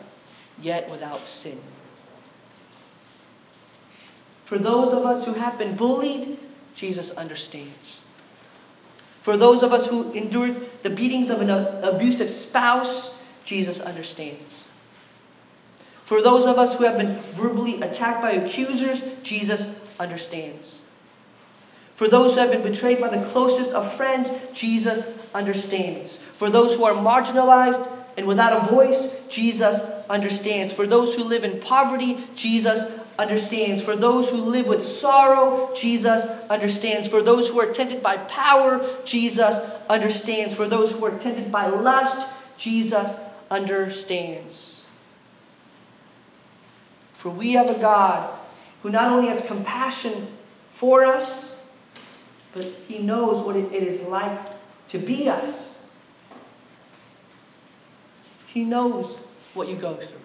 yet 0.59 0.91
without 0.91 1.21
sin. 1.27 1.61
For 4.47 4.57
those 4.57 4.95
of 4.95 5.05
us 5.05 5.27
who 5.27 5.35
have 5.35 5.59
been 5.59 5.77
bullied, 5.77 6.39
Jesus 6.75 7.11
understands. 7.11 8.01
For 9.21 9.37
those 9.37 9.63
of 9.63 9.75
us 9.75 9.87
who 9.87 10.13
endured 10.13 10.57
the 10.83 10.91
beatings 10.91 11.29
of 11.29 11.43
an 11.43 11.51
abusive 11.51 12.31
spouse, 12.31 13.21
Jesus 13.45 13.81
understands. 13.81 14.65
For 16.07 16.23
those 16.23 16.47
of 16.47 16.59
us 16.59 16.77
who 16.77 16.85
have 16.85 16.99
been 16.99 17.19
verbally 17.35 17.81
attacked 17.81 18.21
by 18.21 18.33
accusers, 18.33 19.03
Jesus 19.23 19.75
understands. 19.99 20.79
For 21.97 22.09
those 22.09 22.35
who 22.35 22.41
have 22.41 22.51
been 22.51 22.63
betrayed 22.63 23.01
by 23.01 23.09
the 23.09 23.25
closest 23.31 23.73
of 23.73 23.95
friends, 23.97 24.29
Jesus 24.53 25.17
understands. 25.33 26.19
For 26.39 26.51
those 26.51 26.75
who 26.75 26.85
are 26.85 26.95
marginalized 26.95 27.89
and 28.17 28.27
without 28.27 28.65
a 28.65 28.71
voice, 28.71 29.17
Jesus 29.29 29.81
understands. 30.11 30.73
For 30.73 30.87
those 30.87 31.15
who 31.15 31.25
live 31.25 31.45
in 31.45 31.61
poverty, 31.61 32.19
Jesus 32.35 33.01
understands. 33.19 33.81
For 33.81 33.97
those 33.97 34.29
who 34.29 34.39
live 34.39 34.67
with 34.67 34.87
sorrow, 34.87 35.73
Jesus 35.75 36.23
understands. 36.51 37.09
For 37.09 37.23
those 37.23 37.49
who 37.49 37.61
are 37.61 37.73
tempted 37.73 38.03
by 38.03 38.17
power, 38.17 38.87
Jesus 39.05 39.57
understands. 39.89 40.55
For 40.55 40.69
those 40.69 40.93
who 40.93 41.05
are 41.07 41.17
tempted 41.19 41.51
by 41.51 41.69
lust, 41.69 42.29
Jesus 42.59 43.19
understands. 43.51 44.74
For 47.25 47.31
we 47.31 47.53
have 47.53 47.71
a 47.71 47.79
God 47.79 48.39
who 48.83 48.91
not 48.91 49.11
only 49.11 49.29
has 49.29 49.43
compassion 49.47 50.29
for 50.73 51.07
us, 51.07 51.59
but 52.53 52.65
he 52.87 52.99
knows 52.99 53.47
what 53.47 53.57
it 53.57 53.73
is 53.73 54.03
like 54.03 54.39
to 54.91 54.99
be 54.99 55.31
us. 55.31 55.79
He 58.49 58.63
knows 58.63 59.17
what 59.55 59.69
you 59.69 59.77
go 59.77 59.95
through 59.95 60.19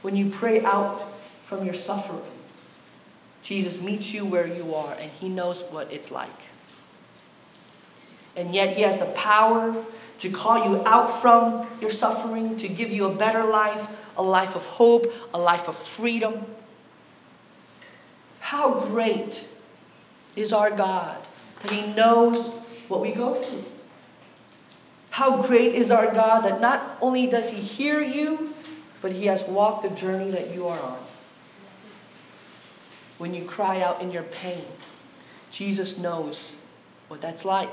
when 0.00 0.16
you 0.16 0.30
pray 0.30 0.64
out 0.64 1.02
from 1.44 1.62
your 1.62 1.74
suffering. 1.74 2.22
Jesus 3.42 3.82
meets 3.82 4.10
you 4.14 4.24
where 4.24 4.46
you 4.46 4.74
are, 4.74 4.94
and 4.94 5.10
he 5.20 5.28
knows 5.28 5.64
what 5.64 5.92
it's 5.92 6.10
like. 6.10 6.30
And 8.36 8.54
yet, 8.54 8.74
he 8.74 8.80
has 8.84 8.98
the 9.00 9.12
power 9.12 9.84
to 10.26 10.32
call 10.36 10.68
you 10.68 10.82
out 10.86 11.22
from 11.22 11.66
your 11.80 11.90
suffering, 11.90 12.58
to 12.58 12.68
give 12.68 12.90
you 12.90 13.06
a 13.06 13.14
better 13.14 13.44
life, 13.44 13.88
a 14.16 14.22
life 14.22 14.56
of 14.56 14.64
hope, 14.66 15.12
a 15.32 15.38
life 15.38 15.68
of 15.68 15.76
freedom. 15.76 16.44
How 18.40 18.80
great 18.86 19.44
is 20.34 20.52
our 20.52 20.70
God 20.70 21.16
that 21.62 21.70
He 21.70 21.94
knows 21.94 22.48
what 22.88 23.00
we 23.00 23.12
go 23.12 23.40
through. 23.40 23.64
How 25.10 25.42
great 25.42 25.74
is 25.74 25.90
our 25.90 26.12
God 26.12 26.40
that 26.40 26.60
not 26.60 26.98
only 27.00 27.28
does 27.28 27.48
He 27.48 27.60
hear 27.60 28.00
you, 28.00 28.52
but 29.02 29.12
He 29.12 29.26
has 29.26 29.44
walked 29.44 29.84
the 29.84 29.90
journey 29.90 30.32
that 30.32 30.52
you 30.52 30.66
are 30.66 30.80
on. 30.80 30.98
When 33.18 33.32
you 33.32 33.44
cry 33.44 33.80
out 33.80 34.02
in 34.02 34.10
your 34.10 34.24
pain, 34.24 34.64
Jesus 35.50 35.98
knows 35.98 36.50
what 37.08 37.20
that's 37.20 37.44
like. 37.44 37.70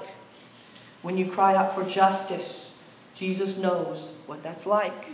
When 1.04 1.18
you 1.18 1.30
cry 1.30 1.56
out 1.56 1.76
for 1.76 1.84
justice, 1.84 2.74
Jesus 3.16 3.58
knows 3.58 4.00
what 4.26 4.42
that's 4.42 4.66
like. 4.66 5.06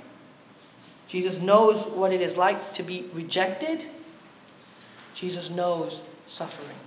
Jesus 1.07 1.39
knows 1.39 1.85
what 1.85 2.13
it 2.13 2.21
is 2.21 2.37
like 2.37 2.73
to 2.75 2.83
be 2.83 3.09
rejected. 3.13 3.83
Jesus 5.15 5.49
knows 5.49 6.01
suffering. 6.27 6.77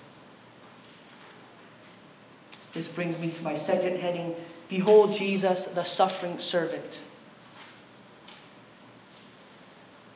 This 2.72 2.86
brings 2.86 3.18
me 3.18 3.30
to 3.32 3.42
my 3.42 3.56
second 3.56 3.98
heading 3.98 4.34
Behold 4.68 5.12
Jesus, 5.12 5.64
the 5.66 5.84
suffering 5.84 6.38
servant. 6.38 6.98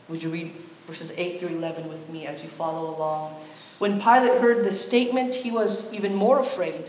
Would 0.09 0.23
you 0.23 0.31
read 0.31 0.53
verses 0.87 1.13
8 1.15 1.41
through 1.41 1.51
11 1.51 1.91
with 1.91 2.09
me 2.09 2.27
as 2.27 2.43
you 2.43 2.49
follow 2.49 2.97
along? 2.97 3.35
When 3.79 4.01
Pilate 4.01 4.41
heard 4.41 4.65
this 4.65 4.83
statement, 4.83 5.35
he 5.35 5.51
was 5.51 5.93
even 5.93 6.15
more 6.15 6.41
afraid. 6.41 6.89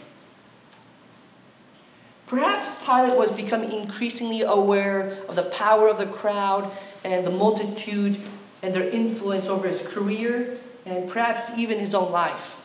Perhaps 2.31 2.77
Pilate 2.85 3.17
was 3.17 3.29
becoming 3.33 3.73
increasingly 3.73 4.43
aware 4.43 5.17
of 5.27 5.35
the 5.35 5.43
power 5.43 5.89
of 5.89 5.97
the 5.97 6.05
crowd 6.05 6.71
and 7.03 7.27
the 7.27 7.29
multitude 7.29 8.21
and 8.63 8.73
their 8.73 8.89
influence 8.89 9.47
over 9.47 9.67
his 9.67 9.85
career 9.85 10.57
and 10.85 11.09
perhaps 11.09 11.51
even 11.57 11.77
his 11.77 11.93
own 11.93 12.09
life. 12.09 12.55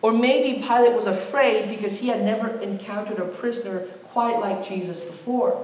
Or 0.00 0.12
maybe 0.12 0.62
Pilate 0.62 0.96
was 0.96 1.06
afraid 1.06 1.68
because 1.68 1.98
he 1.98 2.08
had 2.08 2.22
never 2.22 2.58
encountered 2.60 3.18
a 3.18 3.26
prisoner 3.26 3.80
quite 4.12 4.40
like 4.40 4.66
Jesus 4.66 4.98
before. 5.00 5.62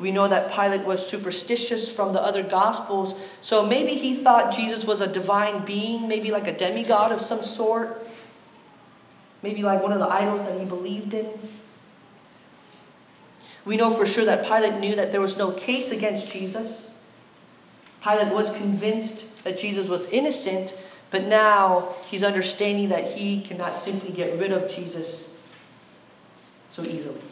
We 0.00 0.10
know 0.10 0.26
that 0.26 0.52
Pilate 0.52 0.84
was 0.84 1.06
superstitious 1.06 1.88
from 1.88 2.12
the 2.12 2.20
other 2.20 2.42
Gospels, 2.42 3.14
so 3.40 3.64
maybe 3.64 3.94
he 3.94 4.16
thought 4.16 4.52
Jesus 4.52 4.84
was 4.84 5.00
a 5.00 5.06
divine 5.06 5.64
being, 5.64 6.08
maybe 6.08 6.32
like 6.32 6.48
a 6.48 6.58
demigod 6.58 7.12
of 7.12 7.20
some 7.20 7.44
sort. 7.44 8.04
Maybe 9.46 9.62
like 9.62 9.80
one 9.80 9.92
of 9.92 10.00
the 10.00 10.08
idols 10.08 10.42
that 10.42 10.58
he 10.58 10.64
believed 10.64 11.14
in. 11.14 11.28
We 13.64 13.76
know 13.76 13.94
for 13.94 14.04
sure 14.04 14.24
that 14.24 14.44
Pilate 14.44 14.80
knew 14.80 14.96
that 14.96 15.12
there 15.12 15.20
was 15.20 15.36
no 15.36 15.52
case 15.52 15.92
against 15.92 16.32
Jesus. 16.32 16.98
Pilate 18.02 18.34
was 18.34 18.52
convinced 18.56 19.22
that 19.44 19.56
Jesus 19.56 19.86
was 19.86 20.06
innocent, 20.06 20.74
but 21.12 21.26
now 21.26 21.94
he's 22.08 22.24
understanding 22.24 22.88
that 22.88 23.12
he 23.12 23.42
cannot 23.42 23.76
simply 23.76 24.10
get 24.10 24.36
rid 24.40 24.50
of 24.50 24.68
Jesus 24.68 25.38
so 26.70 26.82
easily. 26.82 27.22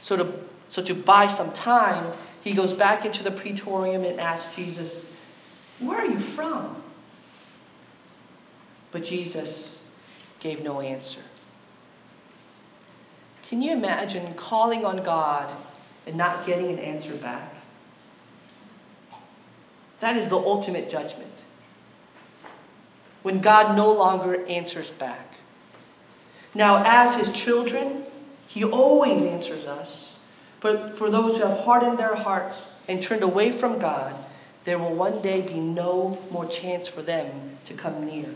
So 0.00 0.16
to, 0.16 0.32
so 0.70 0.82
to 0.82 0.94
buy 0.94 1.26
some 1.26 1.52
time, 1.52 2.14
he 2.40 2.54
goes 2.54 2.72
back 2.72 3.04
into 3.04 3.22
the 3.22 3.30
praetorium 3.30 4.04
and 4.04 4.18
asks 4.18 4.56
Jesus, 4.56 5.04
Where 5.80 5.98
are 5.98 6.06
you 6.06 6.18
from? 6.18 6.81
But 8.92 9.04
Jesus 9.04 9.88
gave 10.40 10.62
no 10.62 10.80
answer. 10.80 11.22
Can 13.48 13.62
you 13.62 13.72
imagine 13.72 14.34
calling 14.34 14.84
on 14.84 15.02
God 15.02 15.50
and 16.06 16.16
not 16.16 16.46
getting 16.46 16.70
an 16.70 16.78
answer 16.78 17.14
back? 17.14 17.54
That 20.00 20.16
is 20.16 20.28
the 20.28 20.36
ultimate 20.36 20.90
judgment. 20.90 21.30
When 23.22 23.40
God 23.40 23.76
no 23.76 23.92
longer 23.92 24.44
answers 24.46 24.90
back. 24.90 25.34
Now, 26.54 26.82
as 26.84 27.14
his 27.14 27.32
children, 27.32 28.04
he 28.48 28.64
always 28.64 29.22
answers 29.22 29.64
us. 29.64 30.20
But 30.60 30.98
for 30.98 31.08
those 31.08 31.36
who 31.36 31.46
have 31.46 31.60
hardened 31.60 31.98
their 31.98 32.14
hearts 32.14 32.68
and 32.88 33.02
turned 33.02 33.22
away 33.22 33.52
from 33.52 33.78
God, 33.78 34.14
there 34.64 34.78
will 34.78 34.94
one 34.94 35.22
day 35.22 35.40
be 35.40 35.54
no 35.54 36.18
more 36.30 36.46
chance 36.46 36.88
for 36.88 37.02
them 37.02 37.56
to 37.66 37.74
come 37.74 38.06
near. 38.06 38.28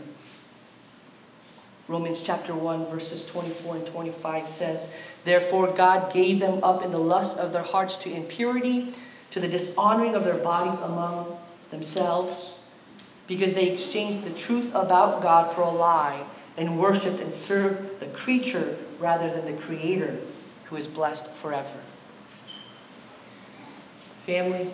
Romans 1.87 2.21
chapter 2.21 2.53
1, 2.53 2.87
verses 2.87 3.25
24 3.27 3.77
and 3.77 3.87
25 3.87 4.49
says, 4.49 4.93
Therefore 5.23 5.71
God 5.71 6.11
gave 6.11 6.39
them 6.39 6.61
up 6.63 6.83
in 6.83 6.91
the 6.91 6.97
lust 6.97 7.37
of 7.37 7.53
their 7.53 7.63
hearts 7.63 7.95
to 7.97 8.11
impurity, 8.11 8.93
to 9.31 9.39
the 9.39 9.47
dishonoring 9.47 10.13
of 10.13 10.25
their 10.25 10.37
bodies 10.37 10.79
among 10.81 11.39
themselves, 11.71 12.53
because 13.27 13.53
they 13.53 13.69
exchanged 13.69 14.25
the 14.25 14.37
truth 14.37 14.69
about 14.73 15.21
God 15.21 15.53
for 15.55 15.61
a 15.61 15.69
lie 15.69 16.25
and 16.57 16.77
worshiped 16.77 17.21
and 17.21 17.33
served 17.33 17.99
the 18.01 18.07
creature 18.07 18.77
rather 18.99 19.29
than 19.29 19.45
the 19.45 19.61
Creator, 19.61 20.17
who 20.65 20.75
is 20.75 20.87
blessed 20.87 21.31
forever. 21.33 21.79
Family 24.25 24.69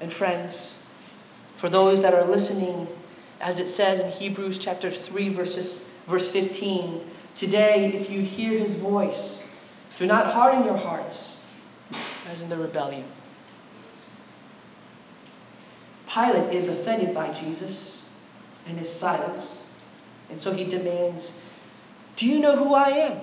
and 0.00 0.12
friends, 0.12 0.76
for 1.56 1.68
those 1.68 2.02
that 2.02 2.14
are 2.14 2.24
listening, 2.24 2.86
as 3.40 3.58
it 3.58 3.68
says 3.68 4.00
in 4.00 4.10
Hebrews 4.10 4.58
chapter 4.58 4.90
3, 4.90 5.30
verses, 5.30 5.80
verse 6.06 6.30
15. 6.30 7.00
Today, 7.38 7.92
if 7.94 8.10
you 8.10 8.20
hear 8.20 8.58
his 8.58 8.74
voice, 8.76 9.46
do 9.98 10.06
not 10.06 10.32
harden 10.32 10.64
your 10.64 10.76
hearts, 10.76 11.40
as 12.26 12.42
in 12.42 12.48
the 12.48 12.56
rebellion. 12.56 13.04
Pilate 16.08 16.54
is 16.54 16.68
offended 16.68 17.14
by 17.14 17.32
Jesus 17.32 18.08
and 18.66 18.78
his 18.78 18.90
silence, 18.90 19.70
and 20.30 20.40
so 20.40 20.52
he 20.52 20.64
demands, 20.64 21.38
Do 22.16 22.26
you 22.26 22.38
know 22.38 22.56
who 22.56 22.74
I 22.74 22.88
am? 22.88 23.20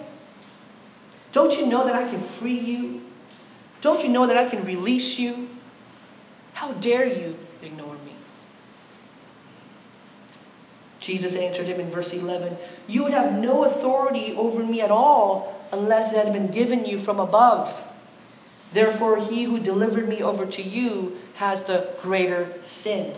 Don't 1.32 1.58
you 1.58 1.65
know 1.65 1.86
that 1.86 1.95
I 1.95 2.08
can 2.08 2.21
free 2.21 2.60
you? 2.60 3.02
Don't 3.82 4.04
you 4.04 4.10
know 4.10 4.28
that 4.28 4.38
I 4.38 4.47
can 4.47 4.63
release 4.63 5.17
you? 5.17 5.49
How 6.54 6.71
dare 6.73 7.08
you 7.08 7.36
ignore 7.63 7.95
me? 8.06 8.12
Jesus 11.04 11.36
answered 11.36 11.66
him 11.66 11.82
in 11.82 11.92
verse 11.92 12.13
11, 12.13 12.58
You 12.88 13.04
would 13.04 13.12
have 13.12 13.34
no 13.34 13.66
authority 13.66 14.34
over 14.38 14.63
me 14.63 14.80
at 14.80 14.89
all 14.89 15.62
unless 15.74 16.13
it 16.13 16.24
had 16.24 16.32
been 16.32 16.48
given 16.48 16.86
you 16.86 16.98
from 16.98 17.20
above. 17.20 17.78
Therefore, 18.72 19.18
he 19.18 19.44
who 19.44 19.60
delivered 19.60 20.08
me 20.08 20.24
over 20.24 20.46
to 20.46 20.62
you 20.62 21.18
has 21.36 21.63
the 21.63 21.89
greater 22.02 22.54
sin. 22.63 23.13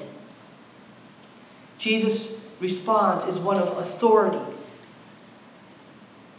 Jesus' 1.77 2.35
response 2.59 3.25
is 3.25 3.37
one 3.37 3.57
of 3.57 3.77
authority. 3.77 4.43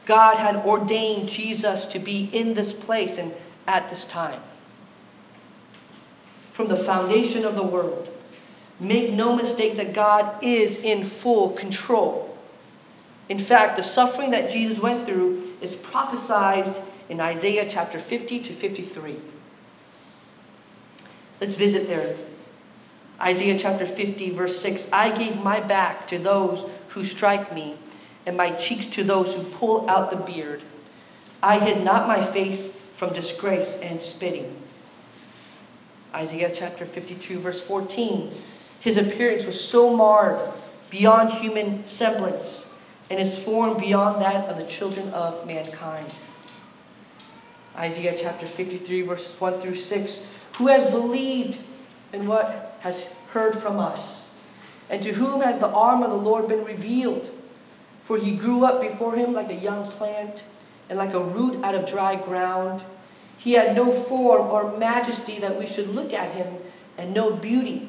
God 0.04 0.38
had 0.38 0.56
ordained 0.56 1.28
Jesus 1.28 1.87
to 1.87 2.00
be 2.00 2.28
in 2.32 2.54
this 2.54 2.72
place 2.72 3.18
and 3.18 3.32
at 3.68 3.88
this 3.88 4.04
time. 4.04 4.40
From 6.54 6.66
the 6.66 6.76
foundation 6.76 7.44
of 7.44 7.54
the 7.54 7.62
world, 7.62 8.09
Make 8.78 9.12
no 9.12 9.34
mistake 9.34 9.76
that 9.76 9.94
God 9.94 10.42
is 10.42 10.76
in 10.76 11.04
full 11.04 11.50
control. 11.50 12.36
In 13.28 13.38
fact, 13.38 13.76
the 13.76 13.82
suffering 13.82 14.30
that 14.32 14.50
Jesus 14.50 14.78
went 14.78 15.06
through 15.06 15.54
is 15.60 15.74
prophesied 15.74 16.74
in 17.08 17.20
Isaiah 17.20 17.66
chapter 17.68 17.98
50 17.98 18.42
to 18.44 18.52
53. 18.52 19.16
Let's 21.40 21.56
visit 21.56 21.88
there. 21.88 22.16
Isaiah 23.20 23.58
chapter 23.58 23.86
50, 23.86 24.30
verse 24.30 24.60
6 24.60 24.92
I 24.92 25.16
gave 25.16 25.42
my 25.42 25.60
back 25.60 26.08
to 26.08 26.18
those 26.18 26.68
who 26.88 27.04
strike 27.04 27.54
me, 27.54 27.76
and 28.26 28.36
my 28.36 28.50
cheeks 28.52 28.86
to 28.88 29.04
those 29.04 29.34
who 29.34 29.42
pull 29.42 29.88
out 29.88 30.10
the 30.10 30.16
beard. 30.16 30.62
I 31.42 31.58
hid 31.58 31.84
not 31.84 32.08
my 32.08 32.24
face 32.32 32.76
from 32.96 33.12
disgrace 33.12 33.80
and 33.82 34.00
spitting. 34.00 34.54
Isaiah 36.14 36.50
chapter 36.54 36.86
52, 36.86 37.38
verse 37.40 37.60
14. 37.60 38.34
His 38.87 38.99
appearance 38.99 39.44
was 39.44 39.61
so 39.61 39.96
marred 39.96 40.38
beyond 40.90 41.33
human 41.33 41.85
semblance, 41.88 42.72
and 43.11 43.18
his 43.18 43.37
form 43.37 43.81
beyond 43.81 44.22
that 44.22 44.49
of 44.49 44.59
the 44.59 44.64
children 44.66 45.09
of 45.09 45.44
mankind. 45.44 46.07
Isaiah 47.75 48.16
chapter 48.16 48.46
53, 48.46 49.03
verses 49.03 49.35
1 49.40 49.59
through 49.59 49.75
6. 49.75 50.29
Who 50.59 50.68
has 50.68 50.88
believed 50.92 51.59
in 52.12 52.29
what 52.29 52.77
has 52.79 53.12
heard 53.33 53.59
from 53.59 53.81
us? 53.81 54.31
And 54.88 55.03
to 55.03 55.12
whom 55.12 55.40
has 55.40 55.59
the 55.59 55.66
arm 55.66 56.05
of 56.05 56.11
the 56.11 56.16
Lord 56.16 56.46
been 56.46 56.62
revealed? 56.62 57.29
For 58.05 58.16
he 58.16 58.37
grew 58.37 58.64
up 58.64 58.81
before 58.81 59.16
him 59.16 59.35
like 59.35 59.51
a 59.51 59.55
young 59.57 59.90
plant, 59.90 60.44
and 60.88 60.96
like 60.96 61.12
a 61.12 61.25
root 61.25 61.64
out 61.64 61.75
of 61.75 61.87
dry 61.87 62.14
ground. 62.14 62.85
He 63.37 63.55
had 63.55 63.75
no 63.75 63.90
form 63.90 64.42
or 64.42 64.79
majesty 64.79 65.40
that 65.40 65.59
we 65.59 65.66
should 65.66 65.88
look 65.88 66.12
at 66.12 66.31
him, 66.31 66.55
and 66.96 67.12
no 67.12 67.33
beauty 67.33 67.88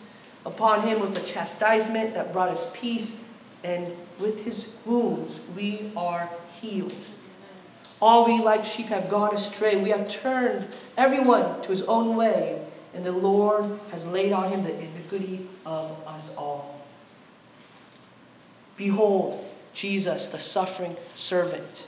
Upon 0.45 0.81
him 0.81 0.99
was 0.99 1.13
the 1.13 1.21
chastisement 1.21 2.13
that 2.15 2.33
brought 2.33 2.49
us 2.49 2.69
peace, 2.73 3.23
and 3.63 3.95
with 4.19 4.43
his 4.43 4.71
wounds 4.85 5.39
we 5.55 5.91
are 5.95 6.29
healed. 6.59 6.93
All 8.01 8.25
we 8.25 8.39
like 8.39 8.65
sheep 8.65 8.87
have 8.87 9.09
gone 9.09 9.35
astray. 9.35 9.75
We 9.75 9.91
have 9.91 10.09
turned 10.09 10.67
everyone 10.97 11.61
to 11.61 11.67
his 11.69 11.83
own 11.83 12.15
way, 12.15 12.65
and 12.95 13.05
the 13.05 13.11
Lord 13.11 13.79
has 13.91 14.07
laid 14.07 14.33
on 14.33 14.49
him 14.49 14.63
the 14.63 14.75
iniquity 14.75 15.47
of 15.65 15.95
us 16.07 16.35
all. 16.35 16.81
Behold, 18.75 19.45
Jesus, 19.73 20.27
the 20.27 20.39
suffering 20.39 20.97
servant, 21.13 21.85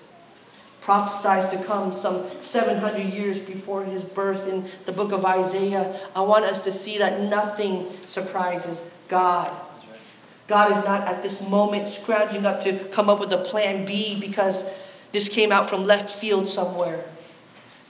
prophesied 0.83 1.49
to 1.51 1.63
come 1.63 1.93
some 1.93 2.25
700 2.41 2.99
years 2.99 3.39
before 3.39 3.83
his 3.83 4.03
birth 4.03 4.47
in 4.47 4.69
the 4.85 4.91
book 4.91 5.13
of 5.13 5.23
Isaiah. 5.25 5.99
I 6.13 6.21
want 6.21 6.43
us 6.43 6.63
to 6.65 6.71
see 6.71 6.97
that 6.97 7.21
nothing 7.21 7.87
surprises 8.07 8.81
God. 9.07 9.49
God 10.47 10.77
is 10.77 10.83
not 10.83 11.07
at 11.07 11.23
this 11.23 11.41
moment 11.47 11.93
scrounging 11.93 12.45
up 12.45 12.61
to 12.63 12.77
come 12.89 13.09
up 13.09 13.19
with 13.19 13.31
a 13.31 13.37
plan 13.45 13.85
B 13.85 14.19
because 14.19 14.65
this 15.13 15.29
came 15.29 15.53
out 15.53 15.69
from 15.69 15.85
left 15.85 16.19
field 16.19 16.49
somewhere. 16.49 17.05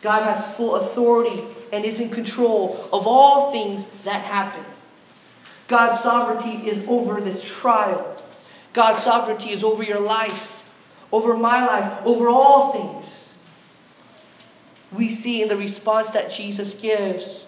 God 0.01 0.23
has 0.23 0.56
full 0.56 0.75
authority 0.75 1.41
and 1.71 1.84
is 1.84 1.99
in 1.99 2.10
control 2.10 2.77
of 2.93 3.08
all 3.08 3.51
things 3.51 3.88
that 4.03 4.23
happen. 4.23 4.63
God's 5.67 6.03
sovereignty 6.03 6.69
is 6.69 6.88
over 6.88 7.19
this 7.21 7.43
trial. 7.43 8.21
God's 8.73 9.03
sovereignty 9.03 9.49
is 9.49 9.63
over 9.63 9.82
your 9.82 9.99
life, 9.99 10.53
over 11.13 11.38
my 11.38 11.63
life, 11.63 11.99
over 12.06 12.28
all 12.28 12.71
things. 12.71 13.30
We 14.91 15.12
see 15.12 15.43
in 15.43 15.47
the 15.47 15.56
response 15.56 16.10
that 16.10 16.32
Jesus 16.32 16.73
gives 16.73 17.47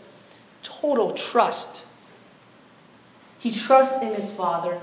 total 0.61 1.13
trust. 1.13 1.83
He 3.39 3.51
trusts 3.51 4.03
in 4.03 4.13
his 4.13 4.31
Father, 4.33 4.79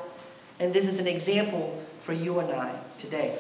and 0.59 0.75
this 0.75 0.89
is 0.89 0.99
an 0.99 1.07
example 1.07 1.81
for 2.03 2.13
you 2.13 2.41
and 2.41 2.51
I 2.51 2.77
today. 2.99 3.39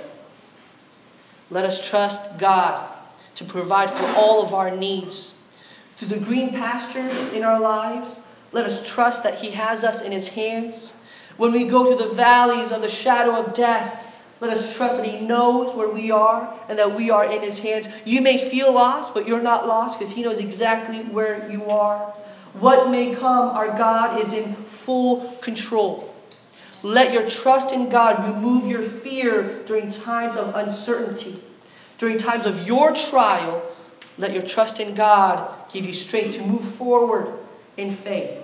Let 1.50 1.64
us 1.64 1.88
trust 1.88 2.38
God 2.38 2.88
to 3.34 3.44
provide 3.44 3.90
for 3.90 4.06
all 4.16 4.44
of 4.44 4.54
our 4.54 4.70
needs. 4.70 5.34
Through 5.96 6.08
the 6.08 6.18
green 6.18 6.50
pastures 6.50 7.32
in 7.32 7.42
our 7.42 7.58
lives, 7.58 8.20
let 8.52 8.64
us 8.66 8.86
trust 8.86 9.24
that 9.24 9.40
He 9.40 9.50
has 9.50 9.82
us 9.82 10.02
in 10.02 10.12
His 10.12 10.28
hands. 10.28 10.92
When 11.36 11.50
we 11.50 11.64
go 11.64 11.84
through 11.96 12.06
the 12.06 12.14
valleys 12.14 12.70
of 12.70 12.80
the 12.80 12.90
shadow 12.90 13.34
of 13.34 13.54
death, 13.54 14.01
let 14.42 14.58
us 14.58 14.74
trust 14.74 14.96
that 14.96 15.06
He 15.06 15.24
knows 15.24 15.72
where 15.76 15.88
we 15.88 16.10
are 16.10 16.52
and 16.68 16.76
that 16.76 16.96
we 16.96 17.10
are 17.10 17.24
in 17.24 17.42
His 17.42 17.60
hands. 17.60 17.86
You 18.04 18.20
may 18.20 18.50
feel 18.50 18.72
lost, 18.72 19.14
but 19.14 19.24
you're 19.24 19.40
not 19.40 19.68
lost 19.68 20.00
because 20.00 20.12
He 20.12 20.24
knows 20.24 20.40
exactly 20.40 21.04
where 21.04 21.48
you 21.48 21.70
are. 21.70 22.12
What 22.54 22.90
may 22.90 23.14
come, 23.14 23.50
our 23.50 23.68
God 23.78 24.20
is 24.20 24.32
in 24.32 24.52
full 24.54 25.30
control. 25.42 26.12
Let 26.82 27.12
your 27.12 27.30
trust 27.30 27.72
in 27.72 27.88
God 27.88 28.34
remove 28.34 28.66
your 28.66 28.82
fear 28.82 29.62
during 29.66 29.92
times 29.92 30.36
of 30.36 30.56
uncertainty. 30.56 31.40
During 31.98 32.18
times 32.18 32.44
of 32.44 32.66
your 32.66 32.92
trial, 32.96 33.62
let 34.18 34.32
your 34.32 34.42
trust 34.42 34.80
in 34.80 34.96
God 34.96 35.54
give 35.72 35.84
you 35.84 35.94
strength 35.94 36.34
to 36.34 36.42
move 36.42 36.64
forward 36.74 37.32
in 37.76 37.94
faith. 37.94 38.40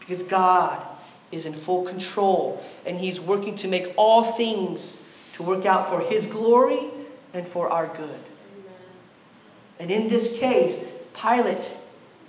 Because 0.00 0.22
God 0.24 0.86
is 1.32 1.46
in 1.46 1.54
full 1.54 1.84
control 1.84 2.62
and 2.84 2.98
He's 2.98 3.22
working 3.22 3.56
to 3.56 3.68
make 3.68 3.94
all 3.96 4.22
things 4.22 5.00
to 5.34 5.42
work 5.42 5.66
out 5.66 5.90
for 5.90 6.00
His 6.00 6.26
glory 6.26 6.90
and 7.32 7.46
for 7.46 7.68
our 7.70 7.88
good. 7.96 8.20
And 9.78 9.90
in 9.90 10.08
this 10.08 10.38
case, 10.38 10.88
Pilate 11.14 11.70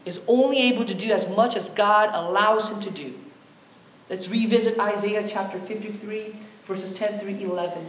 is 0.06 0.20
only 0.28 0.62
able 0.64 0.86
to 0.86 0.94
do 0.94 1.12
as 1.12 1.28
much 1.36 1.56
as 1.56 1.70
God 1.70 2.10
allows 2.14 2.70
him 2.70 2.82
to 2.82 2.92
do. 2.92 3.14
Let's 4.10 4.30
revisit 4.30 4.80
Isaiah 4.80 5.28
chapter 5.28 5.60
53, 5.60 6.36
verses 6.68 6.94
10 6.96 7.20
through 7.20 7.38
11. 7.38 7.86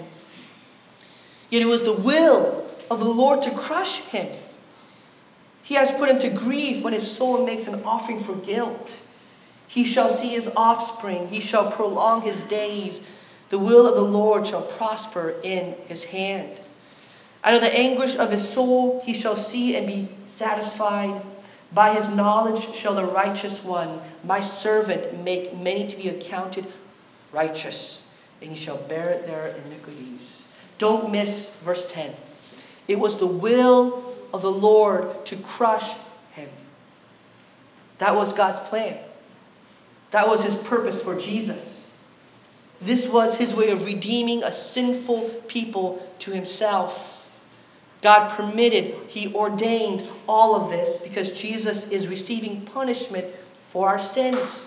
Yet 1.51 1.63
it 1.63 1.67
was 1.67 1.83
the 1.83 1.93
will 1.93 2.71
of 2.91 3.01
the 3.01 3.05
Lord 3.07 3.43
to 3.43 3.51
crush 3.51 4.01
him. 4.01 4.35
He 5.63 5.75
has 5.75 5.91
put 5.93 6.09
him 6.09 6.21
to 6.21 6.31
grief 6.31 6.83
when 6.83 6.93
his 6.93 7.11
soul 7.11 7.45
makes 7.45 7.67
an 7.67 7.83
offering 7.85 8.25
for 8.25 8.35
guilt. 8.37 8.91
He 9.69 9.85
shall 9.85 10.15
see 10.15 10.29
his 10.29 10.49
offspring, 10.57 11.29
he 11.29 11.41
shall 11.41 11.71
prolong 11.71 12.23
his 12.23 12.41
days. 12.43 13.01
The 13.51 13.59
will 13.59 13.87
of 13.87 13.95
the 13.95 14.01
Lord 14.01 14.47
shall 14.47 14.63
prosper 14.63 15.35
in 15.43 15.75
his 15.89 16.03
hand. 16.05 16.59
Out 17.45 17.55
of 17.55 17.61
the 17.61 17.73
anguish 17.73 18.17
of 18.17 18.31
his 18.31 18.49
soul 18.49 19.03
he 19.05 19.13
shall 19.13 19.37
see 19.37 19.77
and 19.77 19.87
be 19.87 20.09
satisfied. 20.27 21.23
By 21.73 21.95
his 21.95 22.09
knowledge 22.09 22.75
shall 22.75 22.95
the 22.95 23.05
righteous 23.05 23.63
one, 23.63 24.01
my 24.25 24.41
servant, 24.41 25.23
make 25.23 25.57
many 25.57 25.89
to 25.89 25.97
be 25.97 26.09
accounted 26.09 26.67
righteous, 27.33 28.07
and 28.41 28.51
he 28.51 28.57
shall 28.57 28.79
bear 28.79 29.23
their 29.27 29.57
iniquities. 29.67 30.45
Don't 30.79 31.11
miss 31.11 31.55
verse 31.57 31.87
10. 31.91 32.13
It 32.89 32.99
was 32.99 33.19
the 33.19 33.27
will 33.27 34.15
of 34.33 34.43
the 34.43 34.51
Lord 34.51 35.25
to 35.27 35.37
crush 35.37 35.93
him. 36.33 36.49
That 37.99 38.15
was 38.15 38.33
God's 38.33 38.61
plan. 38.61 38.99
That 40.11 40.29
was 40.29 40.43
his 40.43 40.55
purpose 40.63 41.03
for 41.03 41.19
Jesus. 41.19 41.76
This 42.87 43.09
was 43.09 43.37
his 43.37 43.53
way 43.53 43.71
of 43.71 43.85
redeeming 43.85 44.45
a 44.45 44.53
sinful 44.53 45.29
people 45.49 46.07
to 46.21 46.31
himself. 46.31 47.27
God 48.01 48.37
permitted, 48.37 48.95
He 49.09 49.35
ordained 49.35 50.09
all 50.29 50.55
of 50.55 50.71
this 50.71 51.03
because 51.03 51.33
Jesus 51.33 51.91
is 51.91 52.07
receiving 52.07 52.65
punishment 52.67 53.27
for 53.73 53.89
our 53.89 53.99
sins. 53.99 54.67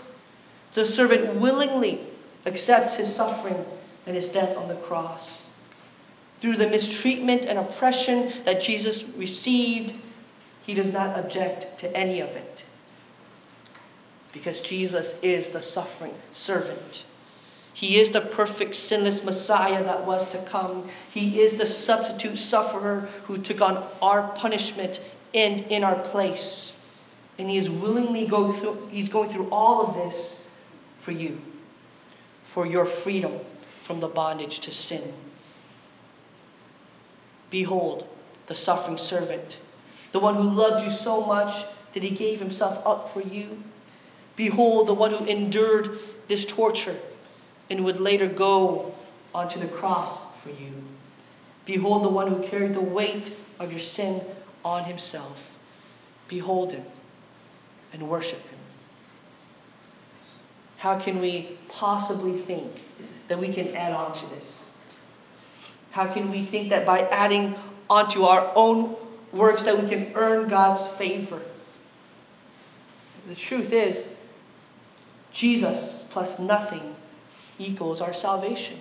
The 0.73 0.85
servant 0.85 1.35
willingly 1.35 2.01
accepts 2.45 2.95
his 2.95 3.15
suffering 3.15 3.65
and 4.05 4.17
his 4.17 4.27
death 4.29 4.57
on 4.57 4.67
the 4.67 4.75
cross. 4.75 5.47
Through 6.41 6.57
the 6.57 6.69
mistreatment 6.69 7.45
and 7.45 7.57
oppression 7.57 8.33
that 8.43 8.61
Jesus 8.61 9.03
received, 9.15 9.93
he 10.65 10.73
does 10.73 10.91
not 10.91 11.17
object 11.17 11.79
to 11.79 11.95
any 11.95 12.19
of 12.19 12.29
it 12.29 12.63
because 14.33 14.59
Jesus 14.59 15.15
is 15.21 15.47
the 15.49 15.61
suffering 15.61 16.13
servant. 16.33 17.03
He 17.79 17.97
is 17.97 18.09
the 18.09 18.19
perfect, 18.19 18.75
sinless 18.75 19.23
Messiah 19.23 19.81
that 19.85 20.05
was 20.05 20.29
to 20.31 20.37
come. 20.39 20.89
He 21.11 21.39
is 21.39 21.57
the 21.57 21.65
substitute 21.65 22.37
sufferer 22.37 23.07
who 23.23 23.37
took 23.37 23.61
on 23.61 23.87
our 24.01 24.27
punishment 24.33 24.99
and 25.33 25.61
in 25.67 25.85
our 25.85 25.95
place. 25.95 26.77
And 27.37 27.49
he 27.49 27.55
is 27.55 27.69
willingly 27.69 28.27
go 28.27 28.51
through, 28.51 28.89
he's 28.91 29.07
going 29.07 29.29
through 29.29 29.47
all 29.49 29.87
of 29.87 29.95
this 29.95 30.45
for 30.99 31.13
you, 31.13 31.39
for 32.47 32.65
your 32.65 32.85
freedom 32.85 33.39
from 33.83 34.01
the 34.01 34.09
bondage 34.09 34.59
to 34.59 34.71
sin. 34.71 35.13
Behold, 37.49 38.05
the 38.47 38.55
suffering 38.55 38.97
servant, 38.97 39.55
the 40.11 40.19
one 40.19 40.35
who 40.35 40.49
loved 40.49 40.85
you 40.85 40.91
so 40.91 41.25
much 41.25 41.63
that 41.93 42.03
he 42.03 42.09
gave 42.09 42.39
himself 42.39 42.85
up 42.85 43.13
for 43.13 43.21
you. 43.21 43.63
Behold, 44.35 44.87
the 44.87 44.93
one 44.93 45.13
who 45.13 45.23
endured 45.23 45.97
this 46.27 46.43
torture 46.43 46.99
and 47.69 47.85
would 47.85 47.99
later 47.99 48.27
go 48.27 48.93
onto 49.33 49.59
the 49.59 49.67
cross 49.67 50.17
for 50.43 50.49
you. 50.49 50.71
Behold 51.65 52.03
the 52.03 52.09
one 52.09 52.27
who 52.27 52.47
carried 52.47 52.73
the 52.73 52.81
weight 52.81 53.31
of 53.59 53.71
your 53.71 53.79
sin 53.79 54.21
on 54.65 54.83
himself. 54.83 55.51
Behold 56.27 56.71
him 56.71 56.83
and 57.93 58.09
worship 58.09 58.41
him. 58.41 58.59
How 60.77 60.97
can 60.97 61.19
we 61.19 61.57
possibly 61.67 62.39
think 62.39 62.71
that 63.27 63.37
we 63.37 63.53
can 63.53 63.75
add 63.75 63.93
on 63.93 64.13
to 64.13 64.25
this? 64.27 64.69
How 65.91 66.07
can 66.07 66.31
we 66.31 66.45
think 66.45 66.69
that 66.69 66.85
by 66.85 67.01
adding 67.09 67.55
onto 67.89 68.23
our 68.23 68.51
own 68.55 68.95
works 69.33 69.63
that 69.63 69.79
we 69.79 69.89
can 69.89 70.11
earn 70.15 70.49
God's 70.49 70.87
favor? 70.97 71.41
The 73.27 73.35
truth 73.35 73.73
is, 73.73 74.07
Jesus 75.33 76.07
plus 76.09 76.39
nothing 76.39 76.95
equals 77.59 78.01
our 78.01 78.13
salvation. 78.13 78.79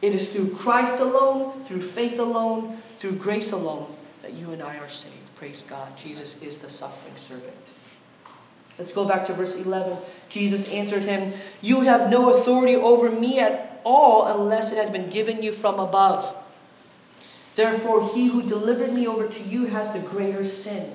It 0.00 0.14
is 0.14 0.32
through 0.32 0.56
Christ 0.56 1.00
alone, 1.00 1.64
through 1.64 1.82
faith 1.82 2.18
alone, 2.18 2.82
through 2.98 3.12
grace 3.12 3.52
alone 3.52 3.94
that 4.22 4.32
you 4.32 4.50
and 4.52 4.62
I 4.62 4.78
are 4.78 4.88
saved. 4.88 5.14
Praise 5.36 5.64
God. 5.68 5.96
Jesus 5.96 6.40
is 6.42 6.58
the 6.58 6.70
suffering 6.70 7.16
servant. 7.16 7.54
Let's 8.78 8.92
go 8.92 9.04
back 9.04 9.24
to 9.26 9.32
verse 9.32 9.54
11. 9.56 9.98
Jesus 10.28 10.68
answered 10.68 11.02
him, 11.02 11.34
You 11.60 11.82
have 11.82 12.10
no 12.10 12.34
authority 12.34 12.74
over 12.74 13.10
me 13.10 13.38
at 13.38 13.80
all 13.84 14.26
unless 14.26 14.72
it 14.72 14.78
had 14.78 14.92
been 14.92 15.10
given 15.10 15.42
you 15.42 15.52
from 15.52 15.78
above. 15.78 16.36
Therefore, 17.54 18.08
he 18.14 18.26
who 18.26 18.42
delivered 18.42 18.92
me 18.92 19.06
over 19.06 19.28
to 19.28 19.42
you 19.42 19.66
has 19.66 19.92
the 19.92 19.98
greater 20.00 20.44
sin. 20.44 20.92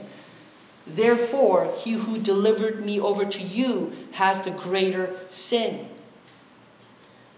Therefore, 0.88 1.74
he 1.78 1.92
who 1.92 2.18
delivered 2.18 2.84
me 2.86 3.00
over 3.00 3.26
to 3.26 3.44
you 3.44 3.96
has 4.12 4.42
the 4.42 4.52
greater 4.52 5.16
sin. 5.30 5.88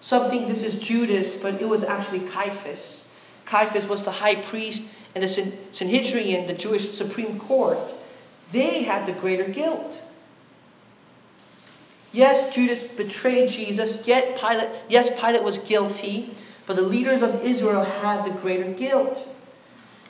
Something, 0.02 0.48
this 0.48 0.64
is 0.64 0.80
Judas, 0.80 1.38
but 1.42 1.62
it 1.62 1.68
was 1.68 1.84
actually 1.84 2.22
Caiaphas. 2.30 3.08
Caiaphas 3.46 3.88
was 3.88 4.04
the 4.04 4.12
high 4.12 4.36
priest 4.36 4.84
and 5.16 5.24
the 5.24 5.54
Sanhedrin, 5.72 6.48
the 6.48 6.54
Jewish 6.54 6.92
Supreme 6.92 7.40
Court. 7.40 7.80
They 8.52 8.84
had 8.84 9.06
the 9.06 9.12
greater 9.14 9.48
guilt. 9.48 10.02
Yes, 12.12 12.54
Judas 12.54 12.82
betrayed 12.82 13.50
Jesus. 13.50 14.08
Yet 14.08 14.40
Pilate, 14.40 14.70
yes, 14.88 15.10
Pilate 15.20 15.44
was 15.44 15.58
guilty, 15.60 16.34
but 16.66 16.76
the 16.76 16.82
leaders 16.82 17.22
of 17.22 17.44
Israel 17.44 17.84
had 17.84 18.26
the 18.26 18.32
greater 18.40 18.72
guilt. 18.72 19.28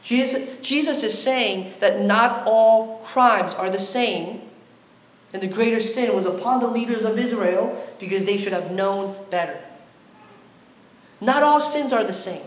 Jesus, 0.02 0.48
Jesus 0.62 1.04
is 1.04 1.18
saying 1.18 1.74
that 1.80 2.02
not 2.02 2.48
all 2.48 3.00
crimes 3.06 3.54
are 3.54 3.70
the 3.70 3.80
same, 3.80 4.42
and 5.34 5.42
the 5.42 5.48
greater 5.48 5.82
sin 5.82 6.16
was 6.16 6.26
upon 6.26 6.62
the 6.62 6.68
leaders 6.68 7.04
of 7.04 7.20
Israel 7.20 7.82
because 8.00 8.26
they 8.26 8.38
should 8.38 8.54
have 8.54 8.72
known 8.72 9.16
better. 9.30 9.60
Not 11.22 11.44
all 11.44 11.62
sins 11.62 11.94
are 11.94 12.04
the 12.04 12.14
same. 12.14 12.44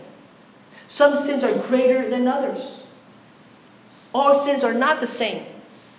Some 0.87 1.17
sins 1.17 1.43
are 1.43 1.53
greater 1.67 2.09
than 2.09 2.27
others. 2.27 2.85
All 4.13 4.45
sins 4.45 4.63
are 4.63 4.73
not 4.73 4.99
the 4.99 5.07
same 5.07 5.45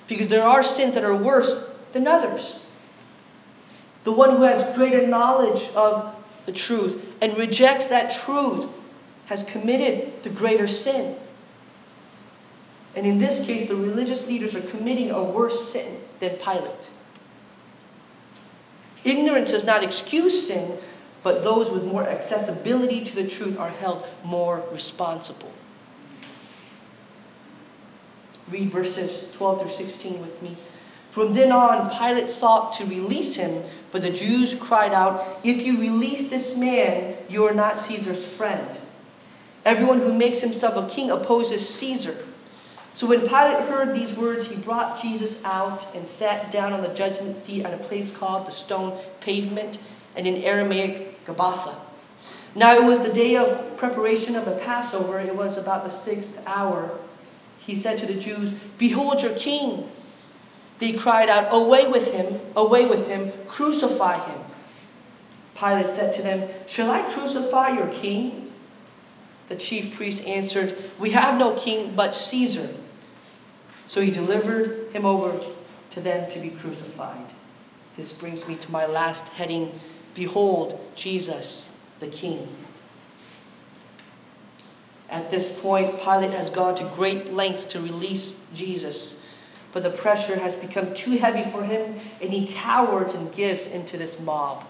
because 0.07 0.29
there 0.29 0.45
are 0.45 0.63
sins 0.63 0.95
that 0.95 1.05
are 1.05 1.17
worse 1.17 1.69
than 1.93 2.07
others. 2.07 2.65
The 4.05 4.13
one 4.13 4.37
who 4.37 4.43
has 4.43 4.77
greater 4.77 5.07
knowledge 5.07 5.63
of 5.75 6.15
the 6.47 6.53
truth 6.53 7.03
and 7.21 7.37
rejects 7.37 7.87
that 7.87 8.15
truth 8.25 8.71
has 9.27 9.43
committed 9.45 10.23
the 10.23 10.31
greater 10.31 10.69
sin. 10.69 11.17
And 12.95 13.07
in 13.07 13.19
this 13.19 13.47
case, 13.47 13.69
the 13.69 13.77
religious 13.77 14.27
leaders 14.27 14.55
are 14.55 14.61
committing 14.61 15.11
a 15.11 15.23
worse 15.23 15.73
sin 15.73 16.01
than 16.21 16.37
Pilate. 16.37 16.91
Ignorance 19.05 19.51
does 19.51 19.65
not 19.65 19.83
excuse 19.83 20.47
sin, 20.47 20.79
but 21.25 21.43
those 21.43 21.73
with 21.73 21.85
more 21.85 22.07
accessibility 22.07 23.05
to 23.05 23.17
the 23.17 23.27
truth 23.27 23.59
are 23.59 23.71
held 23.71 24.07
more 24.23 24.63
responsible. 24.71 25.51
Read 28.51 28.71
verses 28.71 29.33
12 29.33 29.63
through 29.63 29.71
16 29.71 30.21
with 30.21 30.41
me. 30.43 30.55
From 31.11 31.33
then 31.33 31.51
on, 31.51 31.91
Pilate 31.91 32.29
sought 32.29 32.75
to 32.75 32.85
release 32.85 33.35
him, 33.35 33.65
but 33.91 34.03
the 34.03 34.11
Jews 34.11 34.55
cried 34.55 34.93
out, 34.93 35.41
If 35.45 35.65
you 35.65 35.81
release 35.81 36.29
this 36.29 36.57
man, 36.57 37.17
you 37.29 37.47
are 37.47 37.55
not 37.55 37.79
Caesar's 37.79 38.25
friend. 38.25 38.69
Everyone 39.65 40.01
who 40.01 40.13
makes 40.13 40.41
himself 40.41 40.77
a 40.77 40.93
king 40.95 41.11
opposes 41.11 41.67
Caesar. 41.77 42.17
So 42.93 43.07
when 43.07 43.21
Pilate 43.21 43.67
heard 43.69 43.97
these 43.97 44.15
words, 44.15 44.47
he 44.47 44.57
brought 44.57 45.01
Jesus 45.01 45.43
out 45.45 45.95
and 45.95 46.07
sat 46.07 46.53
down 46.53 46.73
on 46.73 46.83
the 46.83 46.89
judgment 46.89 47.37
seat 47.37 47.65
at 47.65 47.73
a 47.73 47.83
place 47.85 48.11
called 48.11 48.47
the 48.47 48.53
stone 48.53 49.01
pavement, 49.21 49.79
and 50.17 50.27
in 50.27 50.43
Aramaic, 50.43 51.14
Gabbatha. 51.27 51.75
Now 52.55 52.77
it 52.77 52.85
was 52.85 53.01
the 53.01 53.13
day 53.13 53.37
of 53.37 53.77
preparation 53.77 54.37
of 54.37 54.45
the 54.45 54.57
Passover. 54.57 55.19
It 55.19 55.35
was 55.35 55.59
about 55.59 55.85
the 55.85 55.91
sixth 55.91 56.41
hour. 56.47 56.99
He 57.59 57.77
said 57.77 57.99
to 57.99 58.07
the 58.07 58.15
Jews, 58.15 58.53
Behold 58.79 59.23
your 59.23 59.35
king. 59.35 59.91
They 60.79 60.93
cried 60.93 61.29
out, 61.29 61.49
Away 61.51 61.87
with 61.89 62.13
him, 62.13 62.41
away 62.57 62.87
with 62.87 63.07
him, 63.07 63.33
crucify 63.49 64.19
him. 64.19 64.41
Pilate 65.57 65.95
said 65.95 66.15
to 66.15 66.23
them, 66.23 66.49
Shall 66.67 66.91
I 66.91 67.01
crucify 67.13 67.71
your 67.71 67.89
king? 67.89 68.53
The 69.49 69.57
chief 69.57 69.95
priests 69.97 70.25
answered, 70.27 70.77
We 70.99 71.11
have 71.11 71.39
no 71.39 71.55
king 71.55 71.95
but 71.95 72.15
Caesar. 72.15 72.69
So 73.89 74.01
he 74.01 74.11
delivered 74.11 74.93
him 74.93 75.05
over 75.05 75.39
to 75.93 76.01
them 76.01 76.31
to 76.33 76.39
be 76.39 76.51
crucified. 76.51 77.27
This 77.97 78.13
brings 78.13 78.47
me 78.49 78.57
to 78.57 78.73
my 78.73 78.87
last 78.87 79.29
heading 79.35 79.79
Behold, 80.15 80.81
Jesus, 80.95 81.69
the 82.01 82.07
King. 82.07 82.49
At 85.11 85.31
this 85.31 85.59
point, 85.61 86.01
Pilate 86.01 86.33
has 86.33 86.51
gone 86.51 86.75
to 86.77 86.85
great 86.95 87.33
lengths 87.33 87.65
to 87.67 87.81
release 87.81 88.39
Jesus, 88.55 89.21
but 89.73 89.83
the 89.83 89.91
pressure 89.91 90.39
has 90.39 90.57
become 90.57 90.95
too 90.95 91.19
heavy 91.19 91.49
for 91.51 91.63
him, 91.63 91.99
and 92.21 92.33
he 92.33 92.53
cowers 92.55 93.15
and 93.15 93.33
gives 93.35 93.67
into 93.67 93.97
this 93.97 94.19
mob. 94.21 94.65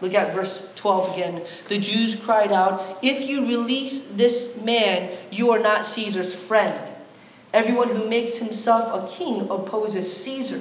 Look 0.00 0.14
at 0.14 0.34
verse 0.34 0.68
12 0.76 1.14
again. 1.14 1.42
The 1.68 1.78
Jews 1.78 2.14
cried 2.14 2.52
out, 2.52 2.98
If 3.02 3.28
you 3.28 3.46
release 3.46 4.06
this 4.08 4.56
man, 4.62 5.16
you 5.30 5.50
are 5.50 5.58
not 5.58 5.86
Caesar's 5.86 6.34
friend. 6.34 6.92
Everyone 7.52 7.88
who 7.88 8.08
makes 8.08 8.36
himself 8.36 9.02
a 9.02 9.08
king 9.08 9.48
opposes 9.50 10.14
Caesar. 10.24 10.60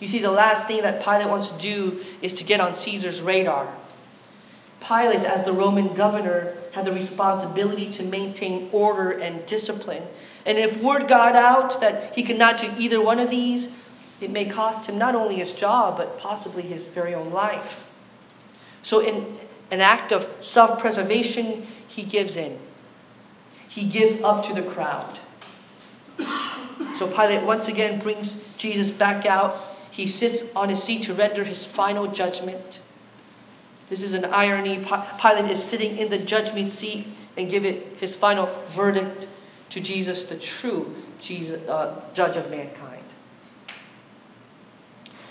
You 0.00 0.08
see, 0.08 0.18
the 0.18 0.30
last 0.30 0.66
thing 0.66 0.82
that 0.82 1.02
Pilate 1.02 1.28
wants 1.28 1.48
to 1.48 1.58
do 1.58 2.04
is 2.22 2.34
to 2.34 2.44
get 2.44 2.60
on 2.60 2.74
Caesar's 2.74 3.22
radar. 3.22 3.72
Pilate, 4.80 5.24
as 5.24 5.44
the 5.44 5.52
Roman 5.52 5.94
governor, 5.94 6.54
had 6.72 6.84
the 6.84 6.92
responsibility 6.92 7.90
to 7.92 8.02
maintain 8.04 8.68
order 8.72 9.12
and 9.12 9.44
discipline. 9.46 10.02
And 10.44 10.58
if 10.58 10.80
word 10.82 11.08
got 11.08 11.34
out 11.34 11.80
that 11.80 12.14
he 12.14 12.22
could 12.22 12.38
not 12.38 12.60
do 12.60 12.70
either 12.78 13.00
one 13.00 13.18
of 13.18 13.30
these, 13.30 13.72
it 14.20 14.30
may 14.30 14.44
cost 14.44 14.88
him 14.88 14.98
not 14.98 15.14
only 15.14 15.36
his 15.36 15.52
job, 15.52 15.96
but 15.96 16.18
possibly 16.20 16.62
his 16.62 16.86
very 16.86 17.14
own 17.14 17.32
life. 17.32 17.86
So, 18.82 19.00
in 19.00 19.38
an 19.70 19.80
act 19.80 20.12
of 20.12 20.26
self 20.40 20.78
preservation, 20.78 21.66
he 21.88 22.02
gives 22.02 22.36
in. 22.36 22.58
He 23.68 23.88
gives 23.88 24.22
up 24.22 24.46
to 24.46 24.54
the 24.54 24.62
crowd. 24.62 25.18
So 26.98 27.06
Pilate 27.06 27.42
once 27.42 27.68
again 27.68 27.98
brings 27.98 28.42
Jesus 28.56 28.90
back 28.90 29.26
out. 29.26 29.75
He 29.96 30.06
sits 30.08 30.54
on 30.54 30.68
his 30.68 30.82
seat 30.82 31.04
to 31.04 31.14
render 31.14 31.42
his 31.42 31.64
final 31.64 32.06
judgment. 32.06 32.80
This 33.88 34.02
is 34.02 34.12
an 34.12 34.26
irony. 34.26 34.84
Pilate 35.18 35.50
is 35.50 35.64
sitting 35.64 35.96
in 35.96 36.10
the 36.10 36.18
judgment 36.18 36.70
seat 36.70 37.06
and 37.38 37.50
give 37.50 37.64
it 37.64 37.96
his 37.98 38.14
final 38.14 38.46
verdict 38.72 39.26
to 39.70 39.80
Jesus, 39.80 40.24
the 40.24 40.36
true 40.36 40.94
Jesus, 41.18 41.66
uh, 41.66 41.98
judge 42.12 42.36
of 42.36 42.50
mankind. 42.50 43.04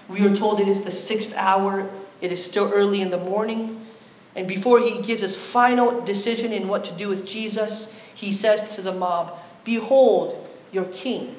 We 0.08 0.26
are 0.26 0.36
told 0.36 0.60
it 0.60 0.68
is 0.68 0.82
the 0.82 0.92
sixth 0.92 1.36
hour. 1.36 1.88
It 2.22 2.32
is 2.32 2.44
still 2.44 2.72
early 2.74 3.02
in 3.02 3.12
the 3.12 3.20
morning. 3.20 3.86
And 4.36 4.48
before 4.48 4.80
he 4.80 5.00
gives 5.04 5.22
his 5.22 5.38
final 5.38 6.02
decision 6.02 6.52
in 6.52 6.68
what 6.68 6.86
to 6.86 6.92
do 6.94 7.08
with 7.08 7.28
Jesus, 7.28 7.94
he 8.16 8.34
says 8.34 8.68
to 8.74 8.82
the 8.82 8.94
mob, 8.94 9.38
Behold 9.64 10.50
your 10.72 10.86
king. 10.86 11.36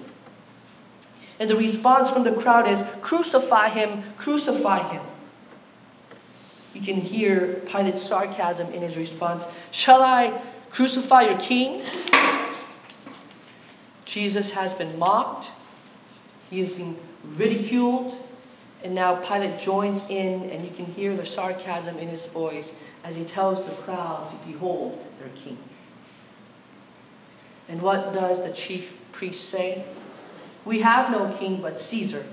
And 1.38 1.50
the 1.50 1.56
response 1.56 2.10
from 2.10 2.24
the 2.24 2.32
crowd 2.32 2.68
is, 2.68 2.82
Crucify 3.02 3.68
him, 3.68 4.02
crucify 4.16 4.88
him. 4.88 5.02
You 6.74 6.82
can 6.82 6.96
hear 6.96 7.62
Pilate's 7.66 8.02
sarcasm 8.02 8.72
in 8.72 8.82
his 8.82 8.96
response 8.96 9.46
Shall 9.70 10.02
I 10.02 10.42
crucify 10.70 11.22
your 11.22 11.38
king? 11.38 11.82
Jesus 14.04 14.50
has 14.50 14.72
been 14.74 14.98
mocked, 14.98 15.48
he 16.48 16.60
has 16.60 16.72
been 16.72 16.96
ridiculed, 17.36 18.16
and 18.82 18.94
now 18.94 19.16
Pilate 19.16 19.58
joins 19.58 20.02
in, 20.08 20.50
and 20.50 20.64
you 20.64 20.70
can 20.70 20.86
hear 20.86 21.16
the 21.16 21.26
sarcasm 21.26 21.98
in 21.98 22.08
his 22.08 22.26
voice 22.26 22.72
as 23.04 23.16
he 23.16 23.24
tells 23.24 23.64
the 23.66 23.74
crowd 23.82 24.30
to 24.30 24.46
behold 24.46 25.04
their 25.18 25.28
king. 25.30 25.58
And 27.68 27.82
what 27.82 28.14
does 28.14 28.42
the 28.42 28.52
chief 28.52 28.94
priest 29.12 29.48
say? 29.48 29.84
We 30.66 30.80
have 30.80 31.10
no 31.12 31.32
king 31.38 31.62
but 31.62 31.80
Caesar. 31.80 32.26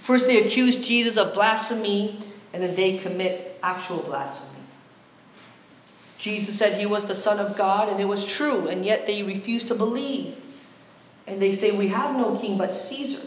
First, 0.00 0.26
they 0.26 0.44
accuse 0.44 0.76
Jesus 0.76 1.16
of 1.16 1.32
blasphemy, 1.32 2.20
and 2.52 2.62
then 2.62 2.74
they 2.74 2.98
commit 2.98 3.58
actual 3.62 3.98
blasphemy. 3.98 4.48
Jesus 6.18 6.58
said 6.58 6.78
he 6.78 6.86
was 6.86 7.04
the 7.04 7.14
Son 7.14 7.38
of 7.38 7.56
God, 7.56 7.88
and 7.88 8.00
it 8.00 8.04
was 8.04 8.26
true, 8.26 8.66
and 8.66 8.84
yet 8.84 9.06
they 9.06 9.22
refuse 9.22 9.62
to 9.64 9.76
believe. 9.76 10.36
And 11.28 11.40
they 11.40 11.52
say, 11.52 11.70
We 11.70 11.88
have 11.88 12.16
no 12.16 12.36
king 12.36 12.58
but 12.58 12.74
Caesar. 12.74 13.26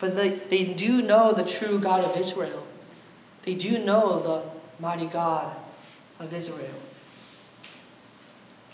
But 0.00 0.16
they, 0.16 0.30
they 0.30 0.64
do 0.64 1.02
know 1.02 1.32
the 1.32 1.44
true 1.44 1.78
God 1.78 2.04
of 2.04 2.16
Israel. 2.16 2.66
They 3.44 3.54
do 3.54 3.78
know 3.78 4.20
the 4.20 4.82
mighty 4.82 5.06
God 5.06 5.54
of 6.18 6.32
Israel. 6.34 6.74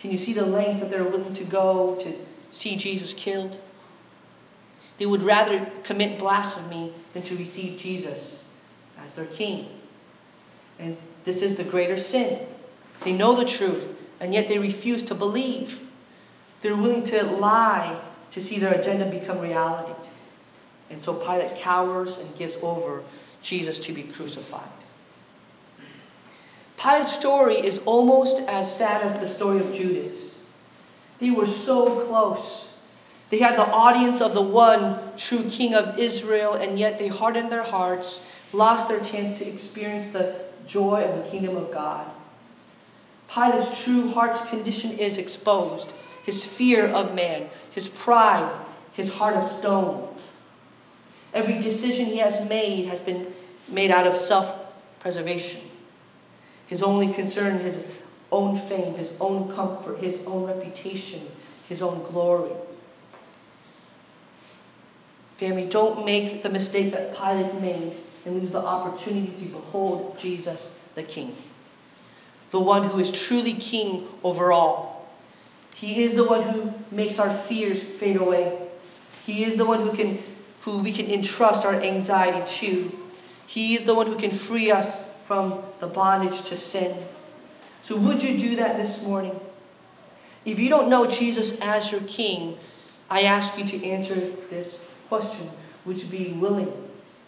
Can 0.00 0.10
you 0.10 0.18
see 0.18 0.32
the 0.32 0.46
length 0.46 0.80
that 0.80 0.90
they're 0.90 1.04
willing 1.04 1.34
to 1.34 1.44
go 1.44 1.96
to 1.96 2.14
see 2.50 2.76
Jesus 2.76 3.12
killed? 3.12 3.58
They 4.98 5.06
would 5.06 5.22
rather 5.22 5.66
commit 5.84 6.18
blasphemy 6.18 6.92
than 7.12 7.22
to 7.24 7.36
receive 7.36 7.78
Jesus 7.78 8.46
as 8.98 9.12
their 9.14 9.26
king. 9.26 9.68
And 10.78 10.96
this 11.24 11.42
is 11.42 11.56
the 11.56 11.64
greater 11.64 11.96
sin. 11.96 12.46
They 13.00 13.12
know 13.12 13.36
the 13.36 13.44
truth, 13.44 13.84
and 14.20 14.32
yet 14.32 14.48
they 14.48 14.58
refuse 14.58 15.02
to 15.04 15.14
believe. 15.14 15.80
They're 16.62 16.76
willing 16.76 17.04
to 17.06 17.22
lie 17.24 18.00
to 18.32 18.40
see 18.40 18.58
their 18.58 18.74
agenda 18.74 19.10
become 19.10 19.40
reality. 19.40 19.92
And 20.90 21.02
so 21.02 21.14
Pilate 21.14 21.58
cowers 21.58 22.18
and 22.18 22.38
gives 22.38 22.56
over 22.62 23.02
Jesus 23.42 23.78
to 23.80 23.92
be 23.92 24.02
crucified. 24.02 24.68
Pilate's 26.78 27.12
story 27.12 27.56
is 27.56 27.78
almost 27.86 28.38
as 28.48 28.74
sad 28.74 29.02
as 29.02 29.18
the 29.20 29.28
story 29.28 29.60
of 29.60 29.74
Judas. 29.74 30.38
They 31.18 31.30
were 31.30 31.46
so 31.46 32.06
close. 32.06 32.65
They 33.30 33.38
had 33.38 33.56
the 33.56 33.66
audience 33.66 34.20
of 34.20 34.34
the 34.34 34.42
one 34.42 34.98
true 35.16 35.44
king 35.50 35.74
of 35.74 35.98
Israel, 35.98 36.54
and 36.54 36.78
yet 36.78 36.98
they 36.98 37.08
hardened 37.08 37.50
their 37.50 37.64
hearts, 37.64 38.24
lost 38.52 38.88
their 38.88 39.00
chance 39.00 39.38
to 39.38 39.48
experience 39.48 40.12
the 40.12 40.36
joy 40.66 41.02
of 41.02 41.24
the 41.24 41.30
kingdom 41.30 41.56
of 41.56 41.72
God. 41.72 42.06
Pilate's 43.28 43.82
true 43.82 44.10
heart's 44.10 44.48
condition 44.48 44.98
is 44.98 45.18
exposed 45.18 45.90
his 46.26 46.44
fear 46.44 46.88
of 46.88 47.14
man, 47.14 47.48
his 47.70 47.88
pride, 47.88 48.50
his 48.92 49.14
heart 49.14 49.36
of 49.36 49.48
stone. 49.48 50.12
Every 51.32 51.60
decision 51.60 52.06
he 52.06 52.16
has 52.16 52.48
made 52.48 52.86
has 52.86 53.00
been 53.00 53.32
made 53.68 53.92
out 53.92 54.08
of 54.08 54.16
self 54.16 54.52
preservation. 54.98 55.60
His 56.66 56.82
only 56.82 57.12
concern 57.12 57.58
is 57.58 57.76
his 57.76 57.86
own 58.32 58.58
fame, 58.58 58.94
his 58.94 59.14
own 59.20 59.54
comfort, 59.54 59.98
his 59.98 60.24
own 60.26 60.46
reputation, 60.46 61.20
his 61.68 61.80
own 61.80 62.02
glory. 62.10 62.50
Family, 65.38 65.66
don't 65.66 66.04
make 66.04 66.42
the 66.42 66.48
mistake 66.48 66.92
that 66.92 67.16
Pilate 67.16 67.60
made 67.60 67.96
and 68.24 68.40
lose 68.40 68.50
the 68.50 68.58
opportunity 68.58 69.32
to 69.36 69.44
behold 69.44 70.18
Jesus 70.18 70.74
the 70.94 71.02
King, 71.02 71.36
the 72.50 72.60
one 72.60 72.88
who 72.88 72.98
is 72.98 73.12
truly 73.12 73.52
King 73.52 74.08
over 74.24 74.50
all. 74.50 75.08
He 75.74 76.02
is 76.02 76.14
the 76.14 76.24
one 76.24 76.42
who 76.42 76.72
makes 76.90 77.18
our 77.18 77.30
fears 77.30 77.82
fade 77.82 78.16
away. 78.16 78.66
He 79.26 79.44
is 79.44 79.56
the 79.56 79.66
one 79.66 79.80
who 79.80 79.94
can 79.94 80.18
who 80.62 80.78
we 80.78 80.90
can 80.90 81.06
entrust 81.06 81.64
our 81.64 81.74
anxiety 81.74 82.42
to. 82.58 82.98
He 83.46 83.76
is 83.76 83.84
the 83.84 83.94
one 83.94 84.06
who 84.06 84.16
can 84.16 84.32
free 84.32 84.72
us 84.72 85.06
from 85.26 85.62
the 85.80 85.86
bondage 85.86 86.44
to 86.46 86.56
sin. 86.56 86.96
So, 87.84 87.96
would 87.96 88.22
you 88.22 88.36
do 88.38 88.56
that 88.56 88.76
this 88.76 89.06
morning? 89.06 89.38
If 90.44 90.58
you 90.58 90.68
don't 90.68 90.88
know 90.88 91.06
Jesus 91.06 91.60
as 91.60 91.92
your 91.92 92.00
King, 92.02 92.56
I 93.10 93.22
ask 93.22 93.56
you 93.58 93.64
to 93.64 93.86
answer 93.86 94.14
this 94.50 94.84
question 95.08 95.48
Would 95.84 96.02
you 96.02 96.08
be 96.08 96.32
willing 96.32 96.72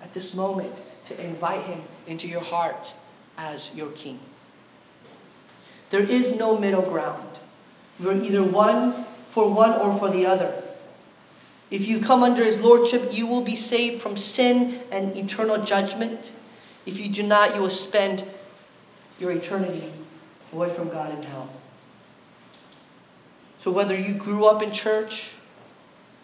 at 0.02 0.12
this 0.14 0.34
moment 0.34 0.74
to 1.06 1.24
invite 1.24 1.64
Him 1.64 1.82
into 2.06 2.28
your 2.28 2.40
heart 2.40 2.92
as 3.36 3.70
your 3.74 3.90
King? 3.90 4.18
There 5.90 6.02
is 6.02 6.38
no 6.38 6.58
middle 6.58 6.82
ground. 6.82 7.38
We're 7.98 8.22
either 8.22 8.42
one 8.42 9.06
for 9.30 9.48
one 9.48 9.72
or 9.80 9.98
for 9.98 10.10
the 10.10 10.26
other. 10.26 10.62
If 11.70 11.86
you 11.86 12.00
come 12.00 12.22
under 12.22 12.44
His 12.44 12.58
Lordship, 12.58 13.12
you 13.12 13.26
will 13.26 13.42
be 13.42 13.56
saved 13.56 14.02
from 14.02 14.16
sin 14.16 14.80
and 14.90 15.16
eternal 15.16 15.64
judgment. 15.64 16.30
If 16.86 16.98
you 16.98 17.08
do 17.10 17.22
not, 17.22 17.54
you 17.54 17.60
will 17.60 17.70
spend 17.70 18.24
your 19.18 19.32
eternity 19.32 19.92
away 20.52 20.70
from 20.74 20.88
God 20.88 21.12
in 21.12 21.22
hell. 21.22 21.50
So 23.58 23.70
whether 23.70 23.98
you 23.98 24.14
grew 24.14 24.46
up 24.46 24.62
in 24.62 24.72
church, 24.72 25.30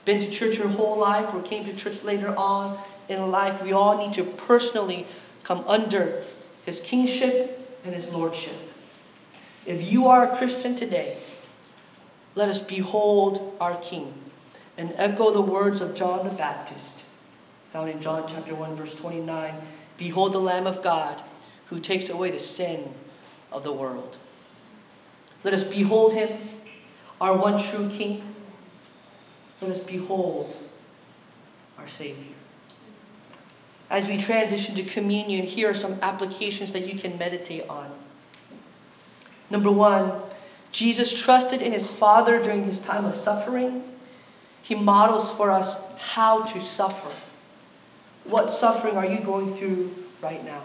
been 0.04 0.20
to 0.20 0.30
church 0.30 0.58
your 0.58 0.68
whole 0.68 0.98
life, 0.98 1.34
or 1.34 1.42
came 1.42 1.64
to 1.66 1.74
church 1.74 2.02
later 2.02 2.34
on 2.36 2.78
in 3.08 3.30
life, 3.30 3.62
we 3.62 3.72
all 3.72 3.98
need 3.98 4.14
to 4.14 4.24
personally 4.24 5.06
come 5.42 5.64
under 5.66 6.22
his 6.64 6.80
kingship 6.80 7.78
and 7.84 7.94
his 7.94 8.12
lordship. 8.12 8.54
If 9.66 9.90
you 9.90 10.08
are 10.08 10.32
a 10.32 10.36
Christian 10.36 10.74
today, 10.74 11.18
let 12.34 12.48
us 12.48 12.60
behold 12.60 13.56
our 13.60 13.76
King 13.76 14.12
and 14.76 14.92
echo 14.96 15.30
the 15.30 15.40
words 15.40 15.80
of 15.80 15.94
John 15.94 16.24
the 16.24 16.34
Baptist, 16.34 17.04
found 17.72 17.90
in 17.90 18.00
John 18.00 18.24
chapter 18.28 18.54
1, 18.54 18.76
verse 18.76 18.94
29. 18.94 19.54
Behold 19.96 20.32
the 20.32 20.40
Lamb 20.40 20.66
of 20.66 20.82
God 20.82 21.22
who 21.66 21.78
takes 21.78 22.08
away 22.08 22.30
the 22.30 22.38
sin 22.38 22.88
of 23.52 23.62
the 23.62 23.72
world. 23.72 24.16
Let 25.44 25.54
us 25.54 25.64
behold 25.64 26.14
him, 26.14 26.38
our 27.20 27.36
one 27.36 27.62
true 27.62 27.90
King. 27.90 28.33
Let 29.60 29.70
us 29.70 29.80
behold 29.84 30.54
our 31.78 31.88
Savior. 31.88 32.34
As 33.90 34.08
we 34.08 34.18
transition 34.18 34.74
to 34.76 34.82
communion, 34.84 35.46
here 35.46 35.70
are 35.70 35.74
some 35.74 35.98
applications 36.02 36.72
that 36.72 36.86
you 36.86 36.98
can 36.98 37.16
meditate 37.18 37.68
on. 37.68 37.90
Number 39.50 39.70
one, 39.70 40.12
Jesus 40.72 41.12
trusted 41.12 41.62
in 41.62 41.72
his 41.72 41.88
Father 41.88 42.42
during 42.42 42.64
his 42.64 42.80
time 42.80 43.04
of 43.04 43.14
suffering. 43.16 43.84
He 44.62 44.74
models 44.74 45.30
for 45.30 45.50
us 45.50 45.80
how 45.98 46.42
to 46.44 46.60
suffer. 46.60 47.10
What 48.24 48.54
suffering 48.54 48.96
are 48.96 49.06
you 49.06 49.20
going 49.20 49.54
through 49.56 49.94
right 50.20 50.44
now? 50.44 50.62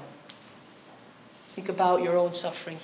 Think 1.55 1.69
about 1.69 2.01
your 2.01 2.17
own 2.17 2.33
suffering. 2.33 2.79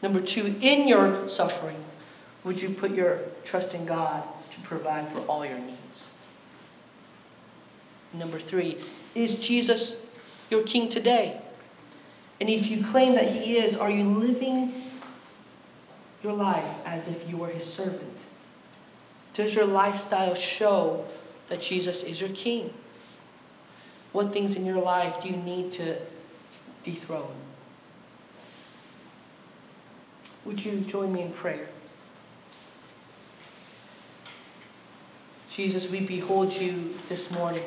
Number 0.00 0.20
two, 0.20 0.54
in 0.60 0.86
your 0.86 1.28
suffering, 1.28 1.76
would 2.44 2.62
you 2.62 2.70
put 2.70 2.92
your 2.92 3.18
trust 3.44 3.74
in 3.74 3.84
God 3.84 4.22
to 4.54 4.60
provide 4.62 5.10
for 5.12 5.20
all 5.20 5.44
your 5.44 5.58
needs? 5.58 6.10
Number 8.12 8.38
three, 8.38 8.78
is 9.14 9.40
Jesus 9.40 9.96
your 10.50 10.62
King 10.62 10.88
today? 10.88 11.40
And 12.40 12.48
if 12.48 12.68
you 12.68 12.84
claim 12.84 13.14
that 13.14 13.30
He 13.30 13.56
is, 13.56 13.76
are 13.76 13.90
you 13.90 14.04
living 14.04 14.72
your 16.22 16.32
life 16.32 16.64
as 16.84 17.06
if 17.08 17.28
you 17.28 17.36
were 17.36 17.48
His 17.48 17.64
servant? 17.64 18.16
Does 19.34 19.54
your 19.54 19.66
lifestyle 19.66 20.34
show 20.34 21.04
that 21.48 21.60
Jesus 21.60 22.02
is 22.02 22.20
your 22.20 22.30
King? 22.30 22.72
What 24.12 24.32
things 24.32 24.54
in 24.54 24.64
your 24.64 24.80
life 24.80 25.20
do 25.20 25.28
you 25.28 25.36
need 25.36 25.72
to 25.72 25.96
dethrone? 26.84 27.34
Would 30.44 30.64
you 30.64 30.80
join 30.80 31.12
me 31.12 31.22
in 31.22 31.32
prayer? 31.32 31.68
Jesus, 35.54 35.88
we 35.88 36.00
behold 36.00 36.52
you 36.52 36.92
this 37.08 37.30
morning. 37.30 37.62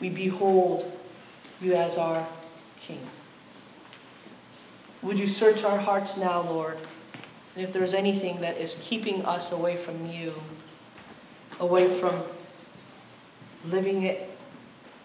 We 0.00 0.10
behold 0.10 0.84
you 1.62 1.72
as 1.74 1.96
our 1.96 2.28
King. 2.78 3.00
Would 5.00 5.18
you 5.18 5.26
search 5.26 5.64
our 5.64 5.78
hearts 5.78 6.18
now, 6.18 6.42
Lord? 6.42 6.76
And 7.56 7.64
if 7.64 7.72
there's 7.72 7.94
anything 7.94 8.38
that 8.42 8.58
is 8.58 8.76
keeping 8.82 9.24
us 9.24 9.52
away 9.52 9.76
from 9.76 10.06
you, 10.06 10.34
away 11.58 11.88
from 11.98 12.22
living 13.64 14.02
it 14.02 14.28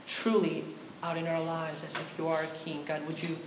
truly 0.05 0.65
out 1.01 1.15
in 1.15 1.27
our 1.27 1.41
lives 1.41 1.81
as 1.86 1.93
if 1.93 2.13
you 2.17 2.27
are 2.27 2.43
a 2.43 2.65
king. 2.65 2.83
God, 2.86 3.05
would 3.07 3.21
you 3.21 3.38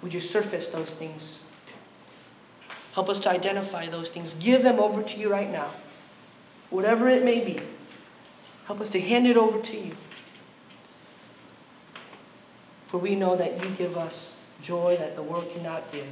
would 0.00 0.14
you 0.14 0.20
surface 0.20 0.68
those 0.68 0.90
things? 0.90 1.42
Help 2.94 3.10
us 3.10 3.18
to 3.20 3.30
identify 3.30 3.88
those 3.88 4.08
things. 4.08 4.34
Give 4.34 4.62
them 4.62 4.78
over 4.78 5.02
to 5.02 5.18
you 5.18 5.30
right 5.30 5.50
now. 5.50 5.68
Whatever 6.72 7.06
it 7.08 7.22
may 7.22 7.44
be. 7.44 7.60
Help 8.64 8.80
us 8.80 8.88
to 8.90 9.00
hand 9.00 9.26
it 9.26 9.36
over 9.36 9.60
to 9.60 9.76
you. 9.76 9.94
For 12.86 12.96
we 12.96 13.14
know 13.14 13.36
that 13.36 13.62
you 13.62 13.70
give 13.72 13.98
us 13.98 14.38
joy 14.62 14.96
that 14.96 15.14
the 15.14 15.22
world 15.22 15.50
cannot 15.54 15.92
give, 15.92 16.06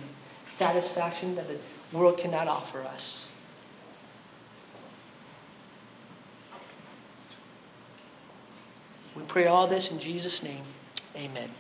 satisfaction 0.48 1.34
that 1.36 1.46
the 1.48 1.56
world 1.96 2.18
cannot 2.18 2.46
offer 2.46 2.82
us. 2.82 3.26
We 9.16 9.22
pray 9.22 9.46
all 9.46 9.66
this 9.66 9.90
in 9.90 9.98
Jesus' 9.98 10.42
name. 10.42 10.62
Amen. 11.16 11.50